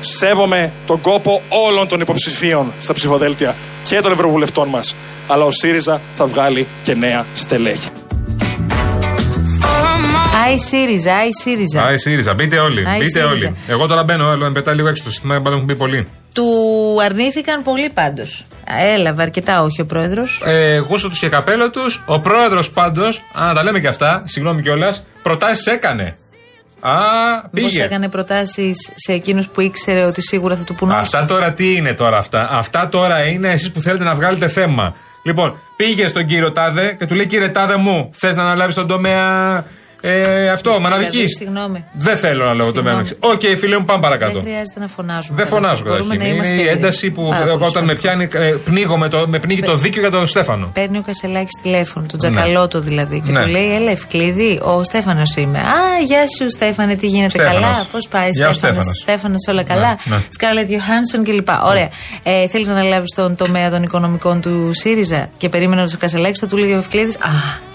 Σέβομαι 0.00 0.72
τον 0.86 1.00
κόπο 1.00 1.42
όλων 1.48 1.88
των 1.88 2.00
υποψηφίων 2.00 2.72
στα 2.80 2.92
ψηφοδέλτια 2.92 3.56
και 3.88 4.00
των 4.00 4.12
ευρωβουλευτών 4.12 4.68
μας. 4.68 4.94
Αλλά 5.28 5.44
ο 5.44 5.50
ΣΥΡΙΖΑ 5.50 6.00
θα 6.16 6.26
βγάλει 6.26 6.66
και 6.82 6.94
νέα 6.94 7.26
στελέχη. 7.34 7.88
Άι 10.46 10.58
ΣΥΡΙΖΑ, 10.58 11.14
Άι 11.14 11.28
ΣΥΡΙΖΑ. 11.42 11.82
Α, 11.84 11.92
η 11.92 11.98
ΣΥΡΙΖΑ, 11.98 12.34
μπείτε 12.34 12.58
όλοι. 12.58 12.88
Α, 12.88 12.94
η 12.96 12.98
μπείτε 12.98 13.10
ΣΥΡΙΖΑ. 13.20 13.28
όλοι. 13.30 13.56
Εγώ 13.68 13.86
τώρα 13.86 14.04
μπαίνω, 14.04 14.28
άλλο 14.28 14.44
με 14.44 14.52
πετάει 14.52 14.74
λίγο 14.74 14.88
έξω 14.88 15.02
το 15.04 15.10
σύστημα, 15.10 15.40
μπαίνω 15.40 15.54
έχουν 15.54 15.66
πει 15.66 15.76
πολύ. 15.76 16.06
Του 16.34 16.46
αρνήθηκαν 17.04 17.62
πολύ 17.62 17.90
πάντως. 17.94 18.44
Έλαβε 18.94 19.22
αρκετά, 19.22 19.62
όχι 19.62 19.80
ο 19.80 19.86
πρόεδρος. 19.86 20.42
Ε, 20.44 20.78
γούστο 20.78 21.08
του 21.08 21.16
και 21.20 21.28
καπέλο 21.28 21.70
του. 21.70 21.80
Ο 22.06 22.20
πρόεδρος 22.20 22.70
πάντως, 22.70 23.22
να 23.34 23.54
τα 23.54 23.62
λέμε 23.62 23.80
και 23.80 23.88
αυτά, 23.88 24.22
συγγνώμη 24.24 24.62
κιόλας, 24.62 25.06
προτάσεις 25.22 25.66
έκανε. 25.66 26.16
Α, 26.80 26.92
Πώ 27.42 27.48
πήγε. 27.52 27.82
έκανε 27.82 28.08
προτάσεις 28.08 28.76
σε 28.94 29.12
εκείνους 29.12 29.48
που 29.48 29.60
ήξερε 29.60 30.04
ότι 30.04 30.22
σίγουρα 30.22 30.56
θα 30.56 30.64
του 30.64 30.74
πούν 30.74 30.90
όχι. 30.90 30.98
Αυτά 30.98 31.24
τώρα 31.24 31.52
τι 31.52 31.74
είναι 31.74 31.92
τώρα 31.92 32.18
αυτά; 32.18 32.48
Αυτά 32.50 32.88
τώρα 32.88 33.24
είναι 33.24 33.48
εσείς 33.52 33.70
που 33.70 33.80
θέλετε 33.80 34.04
να 34.04 34.14
βγάλετε 34.14 34.48
θέμα. 34.48 34.94
Λοιπόν, 35.22 35.58
πήγε 35.76 36.06
στον 36.08 36.26
κύριο 36.26 36.52
Τάδε 36.52 36.94
και 36.98 37.06
του 37.06 37.14
λέει: 37.14 37.26
Κύριε 37.26 37.48
Τάδε 37.48 37.76
μου, 37.76 38.10
θες 38.14 38.36
να 38.36 38.42
αναλάβεις 38.42 38.74
τον 38.74 38.86
τομέα 38.86 39.64
ε, 40.00 40.48
αυτό, 40.48 40.80
μαναδικής. 40.80 41.12
Δηλαδή, 41.12 41.28
συγγνώμη. 41.34 41.84
Δεν 41.92 42.16
θέλω 42.16 42.44
να 42.44 42.54
λέω 42.54 42.72
το 42.72 42.72
Συγγνώμη. 42.80 43.08
τομέα. 43.20 43.34
Οκ, 43.34 43.58
φίλε 43.58 43.78
μου, 43.78 43.84
πάμε 43.84 44.00
παρακάτω. 44.02 44.32
Δεν 44.32 44.42
χρειάζεται 44.42 44.80
να 44.80 44.86
φωνάζουμε. 44.88 45.36
Δεν 45.36 45.46
φωνάζω 45.46 45.82
Μπορούμε 45.82 46.00
καταρχήν. 46.02 46.18
να 46.18 46.24
Είναι 46.24 46.34
είμαστε 46.34 46.54
η 46.54 46.58
ήρεμοι. 46.60 46.76
ένταση 46.78 47.10
που 47.10 47.28
Πάρα 47.30 47.44
πολύ 47.44 47.52
όταν 47.52 47.84
με 47.84 47.94
σημαντικό. 47.94 48.28
πιάνει, 48.28 48.48
ε, 48.52 48.56
πνίγω 48.64 48.98
με, 48.98 49.08
το, 49.08 49.28
με 49.28 49.38
πνίγει 49.38 49.62
το 49.62 49.76
δίκιο 49.76 50.00
για 50.00 50.10
τον 50.10 50.26
Στέφανο. 50.26 50.70
Παίρνει 50.74 50.98
ο 50.98 51.02
Κασελάκης 51.06 51.54
τηλέφωνο, 51.62 52.06
τον 52.06 52.18
Τσακαλώτο 52.18 52.80
δηλαδή, 52.80 53.20
και 53.26 53.32
Ναι. 53.32 53.42
του 53.42 53.48
λέει: 53.48 53.74
Έλα, 53.74 53.90
Ευκλείδη, 53.90 54.60
ο 54.62 54.82
Στέφανος 54.84 55.36
είμαι. 55.36 55.58
Α, 55.58 55.78
γεια 56.06 56.20
σου, 56.38 56.50
Στέφανε, 56.50 56.94
τι 56.94 57.06
γίνεται, 57.06 57.30
Στέφανος. 57.38 57.60
καλά. 57.60 57.84
Πώς 57.92 58.08
πάει, 58.08 58.28
Γεια 58.30 58.46
σου, 58.46 58.52
Στέφανο, 58.52 58.72
Στέφανος. 58.82 58.98
Στέφανος, 59.02 59.46
όλα 59.48 59.62
καλά. 59.62 59.98
ναι. 60.04 60.16
Σκάρλετ 60.28 60.70
Ιωχάνσον 60.70 61.24
κλπ. 61.24 61.48
Ωραία. 61.64 61.88
Ε, 62.22 62.46
Θέλεις 62.48 62.66
να 62.68 62.74
αναλάβεις 62.74 63.14
τον 63.14 63.36
τομέα 63.36 63.70
των 63.70 63.82
οικονομικών 63.82 64.40
του 64.40 64.70
ΣΥΡΙΖΑ; 64.74 65.28
Και 65.38 65.48
περίμενε 65.48 65.82
ο 65.82 65.86
Κασελάκης, 65.98 66.38
θα 66.38 66.46
του 66.46 66.56
λέει 66.56 66.72
ο 66.72 66.78
Ευκλήδης: 66.78 67.16
Α, 67.16 67.28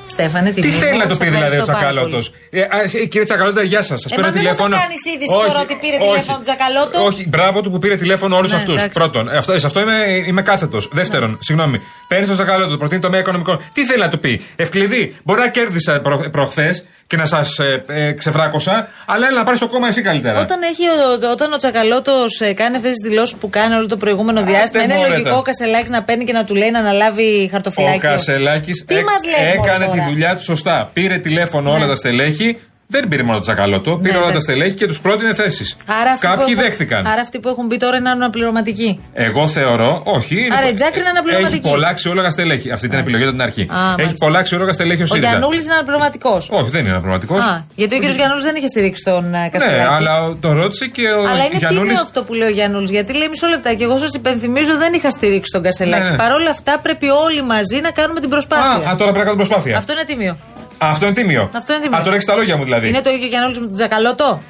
Στέφανε, 0.08 0.52
τι 0.52 0.62
Τι 0.62 0.68
μνήμη 0.68 0.82
θέλει 0.84 0.92
μου, 0.92 0.98
να 0.98 1.08
το 1.08 1.14
σε 1.16 1.24
πει 1.24 1.30
δηλαδή 1.30 1.44
ο 1.44 1.60
ευχαριστώ 1.62 1.72
πάρα 1.74 1.80
Τσακαλώτος; 1.86 2.30
πολύ. 2.30 2.62
Ε, 2.64 2.76
α, 2.76 2.82
ε, 3.02 3.06
κύριε 3.06 3.24
Τσακαλώτο, 3.30 3.62
γεια 3.62 3.82
σας. 3.82 4.00
Σας 4.02 4.12
Ε, 4.12 4.16
πήρε 4.16 4.28
μα 4.28 4.34
μην 4.34 4.42
μου 4.42 4.48
το 4.48 4.54
τηλέφωνο. 4.56 4.76
κάνεις 4.84 5.02
είδηση 5.12 5.34
τώρα 5.48 5.60
ότι 5.66 5.76
πήρε 5.84 5.98
τηλέφωνο 6.08 6.36
τον 6.40 6.44
Τσακαλώτος. 6.48 7.00
Όχι, 7.10 7.22
μπράβο 7.30 7.58
του 7.62 7.70
που 7.72 7.80
πήρε 7.84 7.96
τηλέφωνο 7.96 8.34
όλους 8.40 8.52
Ναι, 8.52 8.58
αυτούς. 8.58 8.76
εντάξει. 8.76 9.00
Πρώτον, 9.00 9.24
ε, 9.34 9.38
αυτό, 9.38 9.60
σε 9.60 9.66
αυτό 9.70 9.80
είμαι, 9.80 9.98
είμαι 10.30 10.42
κάθετος. 10.42 10.84
Δεύτερον, 11.00 11.38
συγγνώμη, 11.42 11.78
παίρνεις 12.08 12.28
τον 12.28 12.36
Τσακαλώτο, 12.38 12.72
του 12.72 12.78
προτείνει 12.78 13.02
τομέα 13.02 13.20
οικονομικών. 13.20 13.56
Τι 13.74 13.86
θέλει 13.86 14.02
να 14.02 14.10
του 14.10 14.20
πει; 14.20 14.32
Ευκλειδί, 14.56 15.16
μπορεί 15.24 15.40
να 15.40 15.50
κέρδισα 15.50 16.02
προ, 16.02 16.16
προχθές 16.32 16.86
και 17.08 17.18
να 17.18 17.26
σας 17.26 17.60
ε, 17.60 17.84
ε, 17.88 18.12
ξεβράκωσα, 18.12 18.88
αλλά 19.06 19.28
έλα 19.28 19.38
να 19.38 19.44
πάρεις 19.44 19.60
το 19.60 19.68
κόμμα 19.68 19.88
εσύ 19.88 20.02
καλύτερα. 20.02 20.40
Όταν, 20.40 20.62
έχει 20.62 20.84
ο, 20.90 21.30
όταν 21.32 21.54
ο 21.54 21.58
Τσακαλώτος 21.58 22.42
κάνει 22.56 22.76
αυτές 22.76 22.92
τις 22.92 23.10
δηλώσεις 23.10 23.36
που 23.36 23.50
κάνει 23.50 23.76
όλο 23.76 23.88
το 23.88 23.98
προηγούμενο 23.98 24.44
διάστημα, 24.44 24.84
είναι 24.84 24.94
μωρέ, 24.94 25.10
λογικό 25.10 25.30
τα. 25.30 25.36
ο 25.38 25.42
Κασελάκης 25.42 25.90
να 25.90 26.04
παίρνει 26.04 26.24
και 26.24 26.34
να 26.34 26.46
του 26.46 26.56
λέει 26.56 26.72
να 26.72 26.80
αναλάβει 26.80 27.44
Ο 27.46 27.50
χαρτοφυλάκιο. 27.52 28.00
Κασελάκης 28.10 28.86
Τι 28.88 28.94
μας 28.96 29.22
λες, 29.26 29.56
μωρέ, 29.58 29.70
έκανε 29.72 29.86
τη 29.86 29.92
τώρα; 29.98 30.10
δουλειά 30.10 30.36
του 30.36 30.44
σωστά. 30.44 30.90
Πήρε 30.94 31.18
τηλέφωνο 31.18 31.70
όλα 31.72 31.80
Ναι. 31.80 31.88
τα 31.88 31.96
στελέχη. 31.96 32.58
Δεν 32.88 33.08
πήρε 33.08 33.24
μόνο 33.24 33.38
το 33.38 33.44
τσακαλώτο, 33.44 33.92
πήρε 34.04 34.14
όλα 34.16 34.24
τα 34.24 34.30
εντάξει. 34.30 34.46
στελέχη 34.48 34.74
και 34.76 34.88
τους 34.88 35.00
πρότεινε 35.00 35.34
θέσεις. 35.34 35.76
Άρα 36.02 36.12
αυτοί, 36.12 36.26
Κάποιοι 36.28 36.46
που 36.46 36.52
έχουν, 36.52 36.64
δέχτηκαν. 36.64 37.06
άρα 37.08 37.22
αυτοί 37.22 37.40
που 37.40 37.50
έχουν 37.50 37.66
μπει 37.66 37.78
τώρα 37.78 37.98
είναι 37.98 38.10
αναπληρωματικοί. 38.10 39.00
Εγώ 39.14 39.48
θεωρώ, 39.48 40.02
όχι. 40.06 40.36
είναι- 40.46 40.56
Άρα 40.56 40.68
η 40.70 40.74
Τζάκρη 40.74 41.00
είναι 41.00 41.10
αναπληρωματική. 41.10 41.62
Έχει 41.68 41.74
πολλά 41.76 41.88
αξιόλογα 41.88 42.30
στελέχη. 42.32 42.72
Αυτή 42.72 42.88
την 42.88 43.00
επιλογή 43.00 43.24
από 43.24 43.32
την 43.32 43.42
αρχή. 43.42 43.62
Α, 43.62 43.66
Έχει 43.66 43.96
μάλιστα. 43.98 44.26
πολλά 44.26 44.40
αξιόλογα 44.40 44.74
στελέχη 44.74 45.00
ο 45.02 45.04
Ο 45.04 45.06
ΣΥΡΙΖΑ. 45.06 45.30
Γιανούλη 45.30 45.62
είναι 45.64 45.74
αναπληρωματικός. 45.74 46.50
Όχι, 46.52 46.70
δεν 46.70 46.80
είναι 46.82 46.90
αναπληρωματικός. 46.90 47.46
Α, 47.46 47.66
γιατί 47.76 47.96
ο 47.96 48.00
κ. 48.00 48.02
Γιανούλη 48.04 48.42
δεν 48.42 48.56
είχε 48.56 48.68
στηρίξει 48.68 49.04
τον 49.04 49.34
ε, 49.34 49.50
Κασελάκη. 49.52 49.80
Ναι, 49.82 49.88
αλλά 49.96 50.14
το 50.40 50.52
ρώτησε 50.52 50.86
και 50.88 51.08
ο 51.08 51.20
Αλλά 51.30 51.44
είναι 51.46 51.58
Γιαννούλης- 51.58 51.88
τίμιο 51.90 52.02
αυτό 52.02 52.24
που 52.24 52.34
λέει 52.34 52.48
ο 52.48 52.52
Γιανούλη. 52.52 52.88
Γιατί 52.92 53.12
λέει 53.18 53.28
μισό 53.30 53.48
λεπτά 53.48 53.74
και 53.74 53.84
εγώ 53.84 53.98
σας 53.98 54.14
υπενθυμίζω 54.14 54.78
δεν 54.78 54.94
είχα 54.94 55.10
στηρίξει 55.10 55.52
τον 55.52 55.64
Κασελάκη. 55.64 56.04
Ναι, 56.04 56.10
ναι. 56.10 56.18
Παρ' 56.18 56.32
όλα 56.32 56.50
αυτά 56.50 56.80
πρέπει 56.86 57.08
όλοι 57.10 57.42
μαζί 57.44 57.78
να 57.82 57.92
κάνουμε 57.92 58.20
την 58.20 58.30
προσπάθεια. 58.30 58.88
Α, 58.90 58.92
α, 58.92 58.96
τώρα 58.96 59.12
πρέπει 59.12 59.18
να 59.18 59.24
κάνω 59.24 59.36
προσπάθεια. 59.36 59.78
Αυτό 59.78 59.92
είναι 59.92 60.04
τίμιο. 60.04 60.38
Αυτό 60.90 61.06
είναι 61.06 61.14
τίμιο. 61.16 61.50
Αυτό 61.54 61.74
είναι 61.74 61.82
τίμιο. 61.82 61.98
Α, 61.98 62.02
τώρα 62.02 62.14
έχεις 62.16 62.26
τα 62.28 62.36
λόγια 62.36 62.58
μου 62.58 62.64
δηλαδή. 62.64 62.88
Είναι 62.88 63.02
το 63.02 63.10
ίδιο 63.10 63.28
Γιανούλη 63.28 63.60
με 63.60 63.66
τον 63.66 63.76
Τζακαλώτο. 63.76 64.42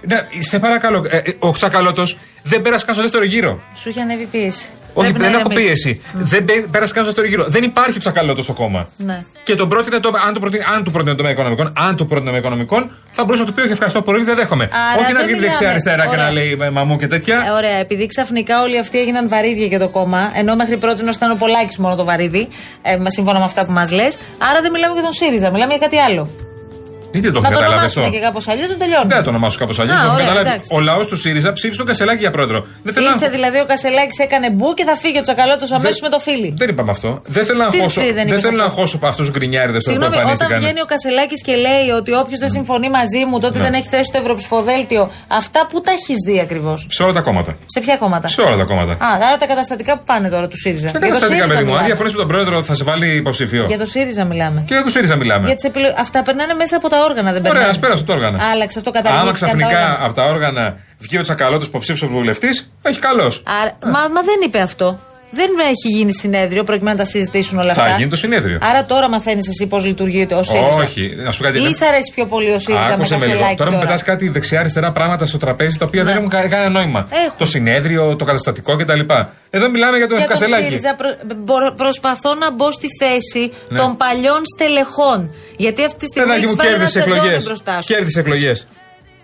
Ναι, 0.00 0.16
σε 0.42 0.58
παρακαλώ, 0.58 1.04
ε, 1.10 1.16
ε, 1.16 1.22
ο 1.38 1.52
Τσακαλώτο 1.52 2.02
δεν 2.42 2.62
πέρασε 2.62 2.84
καν 2.84 2.94
στο 2.94 3.02
δεύτερο 3.02 3.24
γύρο. 3.24 3.60
Σου 3.74 3.88
είχε 3.88 4.00
ανέβει 4.00 4.24
πίεση. 4.24 4.68
Όχι, 4.94 5.12
Πρέπει 5.12 5.24
να 5.24 5.30
δεν 5.30 5.40
έχω 5.40 5.48
ηρεμήσεις. 5.50 5.82
πίεση. 5.82 6.02
Δεν 6.12 6.44
πέ- 6.44 6.66
πέρασε 6.70 6.92
καν 6.94 7.04
στο 7.04 7.12
δεύτερο 7.12 7.26
γύρο. 7.26 7.44
Δεν 7.48 7.62
υπάρχει 7.62 7.96
ο 7.96 7.98
Τσακαλώτο 7.98 8.42
στο 8.42 8.52
κόμμα. 8.52 8.88
Ναι. 8.96 9.24
Και 9.44 9.54
τον 9.54 9.68
πρότεινε 9.68 9.98
το, 10.00 10.10
αν, 10.26 10.34
το 10.34 10.40
πρότεινε, 10.40 10.64
αν 10.74 10.84
του 10.84 10.90
πρότεινε 10.90 11.10
το 11.10 11.16
τομέα 11.16 11.32
οικονομικών, 11.32 11.72
αν 11.76 11.96
του 11.96 12.06
πρότεινε 12.06 12.30
το 12.30 12.36
οικονομικών, 12.36 12.90
θα 13.10 13.24
μπορούσε 13.24 13.42
να 13.42 13.48
του 13.48 13.54
πει: 13.54 13.60
Όχι, 13.60 13.72
ευχαριστώ 13.72 14.02
πολύ, 14.02 14.24
δεν 14.24 14.34
δέχομαι. 14.36 14.64
Άρα 14.64 15.00
Όχι 15.02 15.12
να 15.12 15.18
δεν 15.18 15.26
βγει 15.26 15.34
μιλάμε. 15.34 15.46
δεξιά-αριστερά 15.46 16.02
και 16.02 16.08
Ωραία. 16.08 16.24
να 16.24 16.30
λέει 16.32 16.58
ε, 16.60 16.70
μαμού 16.70 16.96
και 16.96 17.06
τέτοια. 17.06 17.42
Ε, 17.46 17.50
ωραία, 17.50 17.76
επειδή 17.76 18.06
ξαφνικά 18.06 18.62
όλοι 18.62 18.78
αυτοί 18.78 18.98
έγιναν 18.98 19.28
βαρύδια 19.28 19.66
για 19.66 19.78
το 19.78 19.88
κόμμα, 19.88 20.30
ενώ 20.34 20.54
μέχρι 20.56 20.76
πρώτη 20.76 21.02
ήταν 21.04 21.30
ο 21.30 21.34
Πολάκης 21.34 21.76
μόνο 21.78 21.94
το 21.96 22.04
βαρύδι, 22.04 22.48
ε, 22.82 22.96
μα- 22.96 23.10
σύμφωνα 23.10 23.38
με 23.38 23.44
αυτά 23.44 23.64
που 23.64 23.72
μας 23.72 23.90
λες. 23.90 24.18
Άρα 24.50 24.60
δεν 24.60 24.70
μιλάμε 24.70 24.92
για 24.94 25.02
τον 25.02 25.12
ΣΥΡΙΖΑ, 25.12 25.50
μιλάμε 25.50 25.74
για 25.74 25.86
κάτι 25.86 25.98
άλλο. 25.98 26.30
Γιατί 27.12 27.26
δεν 27.28 27.32
το 27.36 27.40
Να 27.40 27.48
έχω 27.48 27.56
το 27.56 27.62
καταλάβει 27.62 27.72
ονομάσουμε 27.74 28.04
αυτό. 28.06 28.16
και 28.16 28.22
κάπως 28.26 28.44
αλλιώς 28.52 28.68
να 28.74 28.76
τελειώνει. 28.82 29.08
Δεν 29.10 29.16
θα 29.20 29.22
το 29.26 29.30
ονομάσω 29.34 29.56
κάπως 29.62 29.76
αλλιώς. 29.82 29.98
Α, 30.00 30.04
Έχω 30.04 30.12
ωραία, 30.14 30.26
καταλάβει. 30.26 30.48
εντάξει. 30.48 30.68
Ο 30.76 30.80
λαός 30.88 31.06
του 31.10 31.16
ΣΥΡΙΖΑ 31.22 31.50
ψήφισε 31.58 31.78
τον 31.82 31.86
Κασελάκη 31.90 32.20
για 32.26 32.32
πρόεδρο. 32.36 32.58
Δεν 32.86 32.92
θέλω 32.94 33.06
να 33.08 33.14
Ήρθε 33.14 33.28
δηλαδή 33.36 33.58
ο 33.64 33.66
Κασελάκης, 33.72 34.18
έκανε 34.26 34.46
μπου 34.56 34.68
και 34.78 34.84
θα 34.90 34.94
φύγει 35.02 35.18
ο 35.18 35.24
Τσακαλώτος 35.26 35.70
αμέσως 35.78 36.00
με 36.06 36.08
το 36.14 36.18
φίλι. 36.26 36.50
Δεν 36.62 36.68
είπαμε 36.72 36.90
αυτό. 36.96 37.08
Δεν 37.36 37.44
θέλω 37.46 37.58
να 37.64 37.70
Τι- 37.70 37.80
χώσω, 37.80 38.00
τι 38.00 38.06
δεν 38.06 38.14
δεν 38.14 38.26
είπες 38.26 38.42
θέλω 38.42 38.56
να 38.56 38.64
αυτό; 38.70 38.76
χώσω 38.80 38.96
από 38.96 39.06
αυτούς 39.12 39.26
του 39.26 39.32
γκρινιάριδες 39.36 39.82
που 39.84 39.90
Συγγνώμη, 39.90 40.14
όταν 40.14 40.20
εμφανίστηκαν. 40.28 40.58
βγαίνει 40.62 40.80
ο 40.86 40.88
Κασελάκης 40.92 41.40
και 41.46 41.54
λέει 41.66 41.86
ότι 42.00 42.10
όποιος 42.22 42.38
δεν 42.44 42.50
συμφωνεί 42.56 42.88
μαζί 42.98 43.22
μου, 43.28 43.36
τότε 43.44 43.58
Ναι. 43.58 43.64
δεν 43.64 43.72
έχει 43.78 43.88
θέση 43.94 44.04
στο 44.10 44.18
ευρωψηφοδέλτιο. 44.22 45.02
Αυτά 45.40 45.60
που 45.70 45.80
τα 45.80 45.90
έχεις 45.98 46.16
δει 46.26 46.36
ακριβώς; 46.46 46.86
Σε 46.90 47.02
όλα 47.02 47.12
τα 47.12 47.20
κόμματα. 47.20 47.56
Σε 47.74 47.80
ποια 47.80 47.96
κόμματα; 47.96 48.28
Σε 48.28 48.40
όλα 48.40 48.56
τα 48.56 48.64
κόμματα. 48.64 48.92
Α, 48.92 49.08
άρα 49.26 49.36
τα 49.42 49.46
καταστατικά 49.46 49.92
που 49.98 50.02
πάνε 50.10 50.28
τώρα 50.28 50.46
του 50.48 50.58
ΣΥΡΙΖΑ. 50.58 50.88
Και 50.90 50.98
Για 50.98 51.00
το 51.00 51.06
καταστατικά, 51.06 51.36
ΣΥΡΙΖΑ 51.38 51.54
παιδί 51.54 51.64
μου. 51.64 51.70
Αν 51.70 51.76
μιλάμε. 51.76 51.86
διαφωνείς 51.86 52.12
με 52.12 52.18
τον 52.18 52.28
πρόεδρο, 52.28 52.62
θα 52.62 52.74
σε 52.74 52.84
βάλει 52.84 53.08
υποψήφιο. 53.16 53.64
Για 53.72 53.78
το 53.78 53.86
ΣΥΡΙΖΑ 53.86 54.24
μιλάμε. 54.24 54.58
Και 54.66 54.74
για 54.74 54.82
το 54.82 54.90
ΣΥΡΙΖΑ 54.90 55.16
μιλάμε. 55.16 55.46
Για 55.46 55.54
τις 55.54 55.64
επιλο- 55.64 55.94
Αυτά 55.98 56.22
περνάνε 56.22 56.54
μέσα 56.54 56.76
από 56.76 56.88
τα 56.88 56.97
όργανα, 57.04 57.32
δεν 57.32 57.42
περνάνε. 57.42 57.58
Ωραία, 57.58 57.70
ας 57.70 57.78
πέρασε 57.78 58.02
το 58.04 58.12
όργανα. 58.12 58.44
Άλλαξε 58.50 58.78
αυτό, 58.78 58.90
Άμα 58.90 59.00
καταργήθηκαν 59.02 59.48
τα 59.48 59.56
ξαφνικά 59.56 59.66
όργανα. 59.82 60.04
από 60.04 60.14
τα 60.14 60.24
όργανα 60.24 60.76
βγει 60.98 61.18
ο 61.18 61.20
Τσακαλώτος 61.22 61.66
υποψήφιος 61.66 62.10
βουλευτής, 62.10 62.72
έχει 62.82 62.98
καλώ. 62.98 63.32
Άρα, 63.60 63.76
μα, 63.84 63.90
μα 64.08 64.22
δεν 64.22 64.40
είπε 64.44 64.60
αυτό. 64.60 64.98
Δεν 65.30 65.50
έχει 65.62 65.88
γίνει 65.96 66.12
συνέδριο 66.14 66.64
προκειμένου 66.64 66.96
να 66.96 67.04
τα 67.04 67.10
συζητήσουν 67.10 67.58
όλα 67.58 67.72
Θα 67.74 67.82
αυτά. 67.82 67.96
γίνει 67.96 68.10
το 68.10 68.16
συνέδριο. 68.16 68.58
Άρα 68.62 68.84
τώρα 68.84 69.08
μαθαίνεις 69.08 69.48
εσύ 69.48 69.66
πώς 69.66 69.84
λειτουργεί 69.84 70.28
ο 70.32 70.42
ΣΥΡΙΖΑ. 70.42 70.82
Όχι, 70.82 71.14
να 71.24 71.30
σου 71.30 71.38
πω 71.42 71.44
κάτι. 71.44 71.62
Ή 71.62 71.74
σ' 71.74 71.82
αρέσει 71.82 72.12
πιο 72.14 72.26
πολύ 72.26 72.50
ο 72.50 72.58
ΣΥΡΙΖΑ 72.58 72.80
με 72.86 72.92
Άκουσε 72.92 73.14
με 73.14 73.18
λίγο. 73.20 73.30
Κασελάκη 73.32 73.56
Τώρα 73.56 73.70
τώρα; 73.70 73.82
μου 73.82 73.86
πετάς 73.86 74.02
κάτι 74.02 74.28
δεξιά-αριστερά 74.28 74.92
πράγματα 74.92 75.26
στο 75.26 75.38
τραπέζι 75.38 75.78
τα 75.78 75.84
οποία 75.84 76.02
Ναι. 76.02 76.08
δεν 76.08 76.18
έχουν 76.18 76.28
κα- 76.30 76.48
κανένα 76.48 76.68
νόημα. 76.70 77.06
Έχουν. 77.26 77.38
Το 77.38 77.44
συνέδριο, 77.44 78.16
το 78.16 78.24
καταστατικό 78.24 78.76
κτλ. 78.76 79.00
Εδώ 79.50 79.70
μιλάμε 79.70 79.96
για 79.96 80.06
τον 80.08 80.18
Για 80.18 80.26
τον 80.26 80.38
Κασελάκη. 80.38 80.64
ΣΥΡΙΖΑ 80.64 80.94
προ- 80.94 81.18
μπο- 81.36 81.74
προσπαθώ 81.76 82.34
να 82.34 82.52
μπω 82.52 82.70
στη 82.72 82.86
θέση 83.00 83.52
Ναι. 83.68 83.78
των 83.78 83.96
παλιών 83.96 84.40
στελεχών. 84.54 85.34
Γιατί 85.56 85.84
αυτή 85.84 85.98
τη 85.98 86.06
στιγμή 86.06 86.28
Παιδάκι 86.28 86.44
έχει 86.44 86.54
μου 86.54 86.58
βάλει 86.60 86.68
ένα 86.70 86.78
κέρδισε 86.78 87.00
σεντόνι 87.00 87.18
εκλογές. 87.18 87.44
μπροστά 87.44 87.82
σου. 87.82 87.94
Κέρδισε 87.94 88.20
εκλογές. 88.20 88.66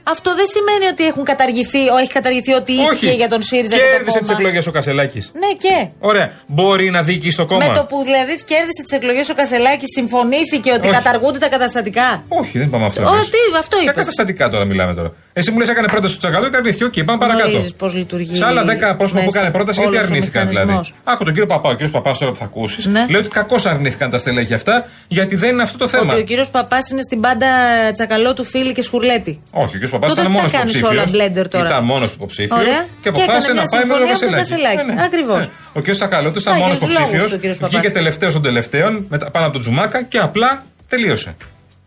Αυτό 0.07 0.35
δεν 0.35 0.47
σημαίνει 0.55 0.87
ότι 0.93 1.05
έχουν 1.07 1.25
καταργηθεί, 1.25 1.83
ό, 1.95 1.97
έχει 1.97 2.13
καταργηθεί 2.13 2.53
ότι 2.53 2.73
ίσχυε 2.73 3.13
για 3.13 3.29
τον 3.29 3.43
ΣΥΡΙΖΑ 3.43 3.77
και 3.77 3.83
Κέρδισε 3.83 4.19
το 4.19 4.25
τις 4.25 4.29
κόμμα. 4.29 4.39
εκλογές 4.41 4.67
ο 4.67 4.71
Κασελάκης. 4.71 5.31
Ναι 5.35 5.51
και. 5.63 5.89
Ωραία. 5.99 6.33
Μπορεί 6.47 6.91
να 6.91 7.03
δίκει 7.03 7.31
στο 7.31 7.47
κόμμα. 7.47 7.67
Με 7.67 7.75
το 7.75 7.85
που 7.85 8.03
δηλαδή 8.05 8.35
κέρδισε 8.45 8.83
τις 8.85 8.93
εκλογές 8.99 9.29
ο 9.29 9.35
Κασελάκης, 9.35 9.89
συμφωνήθηκε 9.97 10.71
ότι 10.73 10.87
Όχι. 10.89 10.97
καταργούνται 10.97 11.39
τα 11.39 11.49
καταστατικά; 11.49 12.25
Όχι, 12.29 12.59
δεν 12.59 12.67
είπαμε 12.67 12.85
αυτό. 12.85 13.03
Ω, 13.03 13.15
εμείς. 13.15 13.29
τι, 13.29 13.39
αυτό 13.59 13.77
Για 13.77 13.85
είπες. 13.85 13.95
καταστατικά 13.97 14.49
τώρα 14.49 14.65
μιλάμε 14.65 14.95
τώρα. 14.95 15.13
Εσύ 15.37 15.51
μου 15.51 15.59
λες 15.59 15.69
έκανε 15.69 15.87
πρόταση 15.89 16.13
στο 16.13 16.21
Τσακαλώτο 16.23 16.49
και 16.51 16.57
αρνήθηκε. 16.57 16.85
Οκ, 16.85 16.93
πάμε 17.05 17.19
παρακάτω. 17.19 17.49
Γνωρίζεις 17.49 17.75
πώς 17.75 17.95
λειτουργεί 17.95 18.37
Σε 18.37 18.45
άλλα 18.45 18.63
10 18.63 18.67
πρόσωπα 18.97 19.21
που 19.21 19.25
μέσα 19.27 19.39
έκανε 19.39 19.51
πρόταση, 19.51 19.81
γιατί 19.81 19.97
όλος 19.97 20.09
ο 20.09 20.13
αρνήθηκαν 20.13 20.49
δηλαδή. 20.49 20.67
μηχανισμός. 20.67 20.95
Άκου 21.05 21.25
τον 21.25 21.33
κύριο 21.33 21.49
Παπά. 21.49 21.69
Ο 21.69 21.73
κύριος 21.73 21.91
Παπάς 21.91 22.19
τώρα 22.19 22.33
που 22.33 22.39
θα 22.39 22.45
ακούσεις. 22.45 22.87
Ναι. 22.87 23.07
Λέει 23.11 23.21
ότι 23.21 23.29
κακώς 23.29 23.67
αρνήθηκαν 23.67 24.11
τα 24.11 24.19
στελέχη 24.19 24.55
αυτά 24.55 24.87
γιατί 25.09 25.37
δεν 25.37 25.51
είναι 25.53 25.63
αυτό 25.63 25.79
το 25.79 25.89
θέμα. 25.89 26.13
Ότι 26.13 26.21
ο 26.21 26.25
κύριος 26.25 26.51
Παπάς 26.51 26.91
είναι 26.91 27.03
στην 27.03 27.21
πάντα 27.21 27.47
τσακαλό 27.95 28.35
του 28.35 28.45
φίλη 28.45 28.73
και 28.73 28.83
σχουρλέτη. 28.83 29.41
Όχι, 29.53 29.67
ο 29.67 29.71
κύριος 29.71 29.91
Παπάς 29.91 30.09
Τότε 30.09 30.21
ήταν 30.21 30.33
τι 30.33 30.39
μόνος 30.39 30.53
τα 30.53 30.59
κάνεις 30.59 30.75
υποψήφιος. 30.75 31.13
όλα 31.13 31.25
blender 31.45 31.49
τώρα; 31.51 31.67
Ήταν 31.69 31.85
μόνος 31.85 32.13
υποψήφιος 32.13 32.59
Ωραία. 32.61 32.81
και 32.81 32.87
Και 33.03 33.09
αποφάσισε 33.09 33.51
έκανε 33.51 33.55
να 33.55 33.63
μια 33.63 33.71
πάει 33.71 33.81
με 33.83 34.07
τον 34.07 34.17
συμφωνία 34.17 34.31
με 34.31 34.37
τον 34.37 34.37
Κασελάκη. 34.39 34.77
Κασελάκη. 34.77 35.07
Ακριβώς. 35.09 35.49
Ο 35.73 35.79
κύριος 35.79 35.97
Τσακαλώτος 35.97 36.43
ήταν 36.43 36.55
Θα 36.55 36.61
μόνος 36.61 36.77
για 36.79 36.87
τους 36.87 36.95
λόγους 36.97 37.09
υποψήφιος. 37.13 37.31
του, 37.33 37.39
κύριος 37.43 37.59
Βγήκε 37.59 37.77
Παπάς. 37.77 37.93
τελευταίος 37.93 38.33
των 38.33 38.43
τελευταίων 38.43 39.07
μετά- 39.09 39.31
πάνω 39.31 39.45
από 39.45 39.53
τον 39.57 39.63
Τζουμάκα 39.63 40.03
και 40.03 40.19
απλά 40.19 40.63
τελείωσε 40.89 41.35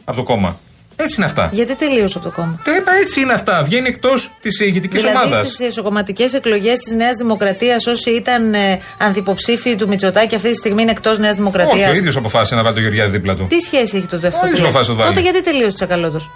από 0.06 0.18
το 0.18 0.24
κόμμα. 0.24 0.60
Έτσι 1.00 1.16
είναι 1.18 1.26
αυτά. 1.26 1.50
Γιατί 1.52 1.76
τελείωσε 1.76 2.18
από 2.18 2.28
το 2.30 2.34
κόμμα. 2.36 2.60
Τα 2.64 2.76
είπα, 2.76 2.92
έτσι 3.02 3.22
είναι 3.22 3.34
αυτά. 3.34 3.64
Βγαίνει 3.64 3.88
εκτός 3.88 4.32
της 4.42 4.60
ηγετικής 4.60 5.02
Δηλαδή 5.02 5.26
ομάδας. 5.28 5.48
στις 5.48 5.68
εσωκομματικέ 5.68 6.26
εκλογές 6.34 6.80
της 6.80 6.92
Νέας 6.96 7.16
Δημοκρατίας, 7.18 7.86
όσοι 7.88 8.12
ήταν 8.12 8.54
ε, 8.54 8.80
ανθυποψήφοι 8.98 9.76
του 9.76 9.88
Μητσοτάκη, 9.88 10.36
αυτή 10.36 10.50
τη 10.50 10.56
στιγμή 10.56 10.82
είναι 10.82 10.92
εκτός 10.92 11.18
Νέας 11.18 11.32
Όχι, 11.32 11.40
Δημοκρατία. 11.42 11.90
ο 11.90 11.94
ίδιος 11.94 12.16
αποφάσισε 12.16 12.56
να 12.56 12.64
βάλει 12.64 12.76
το 12.76 12.82
Γεωργιάδη 12.82 13.12
δίπλα 13.12 13.36
του. 13.36 13.46
Τι 13.50 13.60
σχέση 13.60 13.98
έχει 13.98 14.08
το 14.08 14.20
δεύτερο 14.20 14.42
Ο 14.44 14.48
ίδιος 14.48 14.62
αποφάσισε 14.62 14.92
να 14.92 14.98
το 14.98 15.04
βάλει. 15.04 15.16
Τότε 15.16 15.30
γιατί 15.30 15.44
τελείωσε 15.44 15.68
ο 15.72 15.74
Τσακαλώτος; 15.74 16.30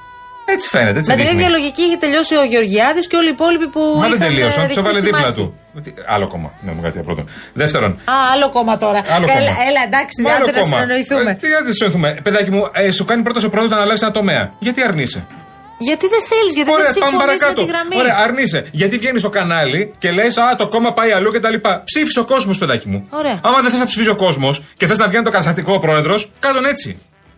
Έτσι 0.45 0.67
φαίνεται, 0.69 0.97
έτσι 0.99 1.09
Με 1.11 1.15
την 1.17 1.25
δείχνει. 1.25 1.39
ίδια 1.41 1.49
λογική 1.57 1.81
είχε 1.81 1.97
τελειώσει 1.97 2.35
ο 2.35 2.43
Γεωργιάδης 2.43 3.07
και 3.07 3.15
όλοι 3.15 3.27
οι 3.27 3.35
υπόλοιποι 3.37 3.67
που. 3.67 3.79
Μα 3.79 4.07
δεν 4.07 4.17
είχαν, 4.17 4.27
τελείωσε, 4.27 4.61
ε, 4.61 4.65
τους 4.65 4.77
έβαλε 4.77 4.99
ρυθμίσει 4.99 5.11
τη 5.11 5.17
δίπλα 5.17 5.21
μάχη. 5.27 5.39
του. 5.39 5.81
Τι- 5.83 5.93
Άλλο 6.15 6.27
κόμμα. 6.27 6.49
Ναι, 6.65 6.71
μου 6.71 6.81
κάτι 6.81 6.99
πρώτον. 7.07 7.25
Δεύτερον, 7.53 7.91
Α, 7.91 8.15
άλλο 8.33 8.49
κόμμα 8.49 8.77
τώρα. 8.77 8.99
Άλλο 9.15 9.25
έλα, 9.25 9.33
κόμμα. 9.51 9.67
έλα, 9.69 9.81
εντάξει, 9.89 10.21
Μα 10.21 10.29
άλλο 10.33 10.43
άντε 10.43 10.51
να 10.51 10.59
κόμμα. 10.61 10.71
συνεννοηθούμε. 10.77 11.31
Ε, 11.31 11.33
Τι 11.41 11.47
να 11.47 11.71
συνεννοηθούμε. 11.71 12.09
Παιδάκι 12.23 12.51
μου, 12.51 12.61
ε, 12.73 12.91
σου 12.91 13.05
κάνει 13.05 13.21
πρόταση 13.27 13.45
ο 13.45 13.49
πρόεδρος 13.49 13.77
να 13.77 13.81
αλλάξει 13.83 14.03
ένα 14.05 14.13
τομέα. 14.19 14.43
Γιατί 14.59 14.79
αρνείσαι; 14.89 15.21
Γιατί 15.89 16.05
δεν 16.13 16.21
θέλεις, 16.31 16.53
γιατί 16.57 16.71
Ωραία, 16.71 16.85
δεν 16.85 16.93
πάμε 16.93 17.09
συμφωνεί 17.11 17.31
με 17.31 17.37
παρακάτω. 17.37 17.61
τη 17.65 17.71
γραμμή. 17.71 17.95
Ωραία, 18.01 18.15
αρνείσαι. 18.25 18.59
Γιατί 18.71 18.95
βγαίνεις 18.97 19.21
στο 19.21 19.29
κανάλι 19.37 19.81
και 20.01 20.11
λες, 20.11 20.37
Α, 20.37 20.55
το 20.61 20.65
κόμμα 20.67 20.93
πάει 20.97 21.11
αλλού 21.17 21.31
κτλ. 21.35 21.55
Ψήφισε 21.89 22.19
ο 22.19 22.25
κόσμος, 22.25 22.57
παιδάκι 22.57 22.87
μου. 22.89 22.99
Ωραία. 23.09 23.37
Άμα 23.47 23.57
δεν 23.61 23.69
θες 23.71 23.79
να 23.79 23.85
ψηφίσει 23.85 24.09
ο 24.09 24.15
κόσμος 24.15 24.63
και 24.77 24.87
θες 24.87 24.97
να 24.97 25.07
βγαίνει 25.07 25.23
το 25.23 25.29
καταστατικό 25.35 25.79
πρόεδρος, 25.79 26.31
κάτω 26.39 26.59
έτσι. 26.73 26.89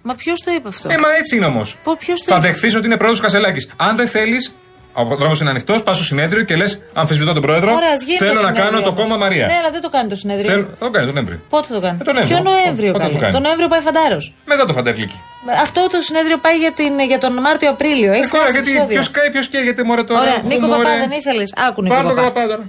Μα 0.06 0.14
ποιος 0.16 0.40
το 0.46 0.52
είπε 0.56 0.68
αυτό; 0.68 0.90
Ε, 0.92 0.98
μα 0.98 1.08
έτσι 1.20 1.36
είναι 1.36 1.46
όμως. 1.46 1.78
Πω, 1.84 1.96
ποιος 2.00 2.20
το 2.20 2.26
Θα 2.32 2.38
είπε; 2.38 2.48
δεχθείς 2.48 2.76
ότι 2.76 2.86
είναι 2.86 2.98
πρόεδρος 2.98 3.22
Κασελάκης. 3.22 3.70
Αν 3.78 3.96
δεν 3.96 4.08
θέλεις, 4.08 4.56
ο 4.94 5.04
δρόμος 5.16 5.40
είναι 5.40 5.50
ανοιχτός, 5.50 5.84
πας 5.84 5.96
στο 5.96 6.06
συνέδριο 6.06 6.44
και 6.44 6.56
λες: 6.56 6.82
Αμφισβητώ 6.94 7.34
τον 7.34 7.42
πρόεδρο. 7.42 7.74
Ωραία, 7.76 7.90
ας 7.96 8.02
γίνει 8.04 8.18
θέλω 8.18 8.30
το 8.30 8.36
να 8.36 8.42
συνέδριο 8.42 8.64
κάνω 8.64 8.78
το 8.82 8.88
όμως. 8.90 9.00
κόμμα 9.00 9.18
Μαρία. 9.18 9.46
Ναι, 9.46 9.54
αλλά 9.54 9.72
δεν 9.72 9.82
το 9.82 9.90
κάνει 9.90 10.10
το 10.10 10.16
συνέδριο. 10.16 10.50
Θέλω... 10.50 10.68
Το 10.80 10.90
κάνει 10.90 11.06
τον 11.06 11.14
Νοέμβρη. 11.16 11.42
Πότε 11.50 11.68
θα 11.68 11.74
το 11.74 11.82
κάνει; 11.82 11.98
Ε, 12.02 12.04
τον 12.04 12.14
Νοέμβριο. 12.16 12.38
Ποιο 12.42 12.52
Νοέμβριο 12.52 12.92
Πότε 12.92 13.04
θα 13.04 13.08
καλέ. 13.10 13.18
το 13.20 13.24
κάνει. 13.24 13.34
Το 13.34 13.40
Νοέμβριο 13.40 13.68
πάει 13.68 13.82
φαντάρος. 13.82 14.34
Μετά 14.46 14.66
το 14.66 14.74
φαντέρκλικι. 14.74 15.18
Αυτό 15.66 15.88
το 15.92 16.00
συνέδριο 16.02 16.38
πάει 16.46 16.58
για, 16.58 16.72
την, 16.72 16.94
για 17.12 17.18
τον 17.24 17.34
Μάρτιο-Απρίλιο. 17.46 18.12
Έχει 18.14 18.30
Τώρα, 18.32 18.44
χάσεις 18.44 18.54
γιατί 18.56 18.70
επεισόδιο. 18.72 18.96
ποιος 18.96 19.12
καεί, 19.12 19.30
ποιος 19.32 19.48
καίγεται, 19.48 19.84
μωρέ 19.84 20.04
τώρα; 20.04 20.22
Ωραία, 20.22 20.36
Αχ, 20.36 20.44
Νίκο 20.44 20.68
μωρέ. 20.68 20.84
Παπά, 20.84 20.98
δεν 20.98 21.12
ήθελες; 21.20 21.54
Άκου 21.68 21.82
Νίκο 21.82 21.94
Πάρ' 21.96 22.04
το 22.08 22.10
Παπά. 22.14 22.22
καπά 22.28 22.42
τώρα. 22.52 22.64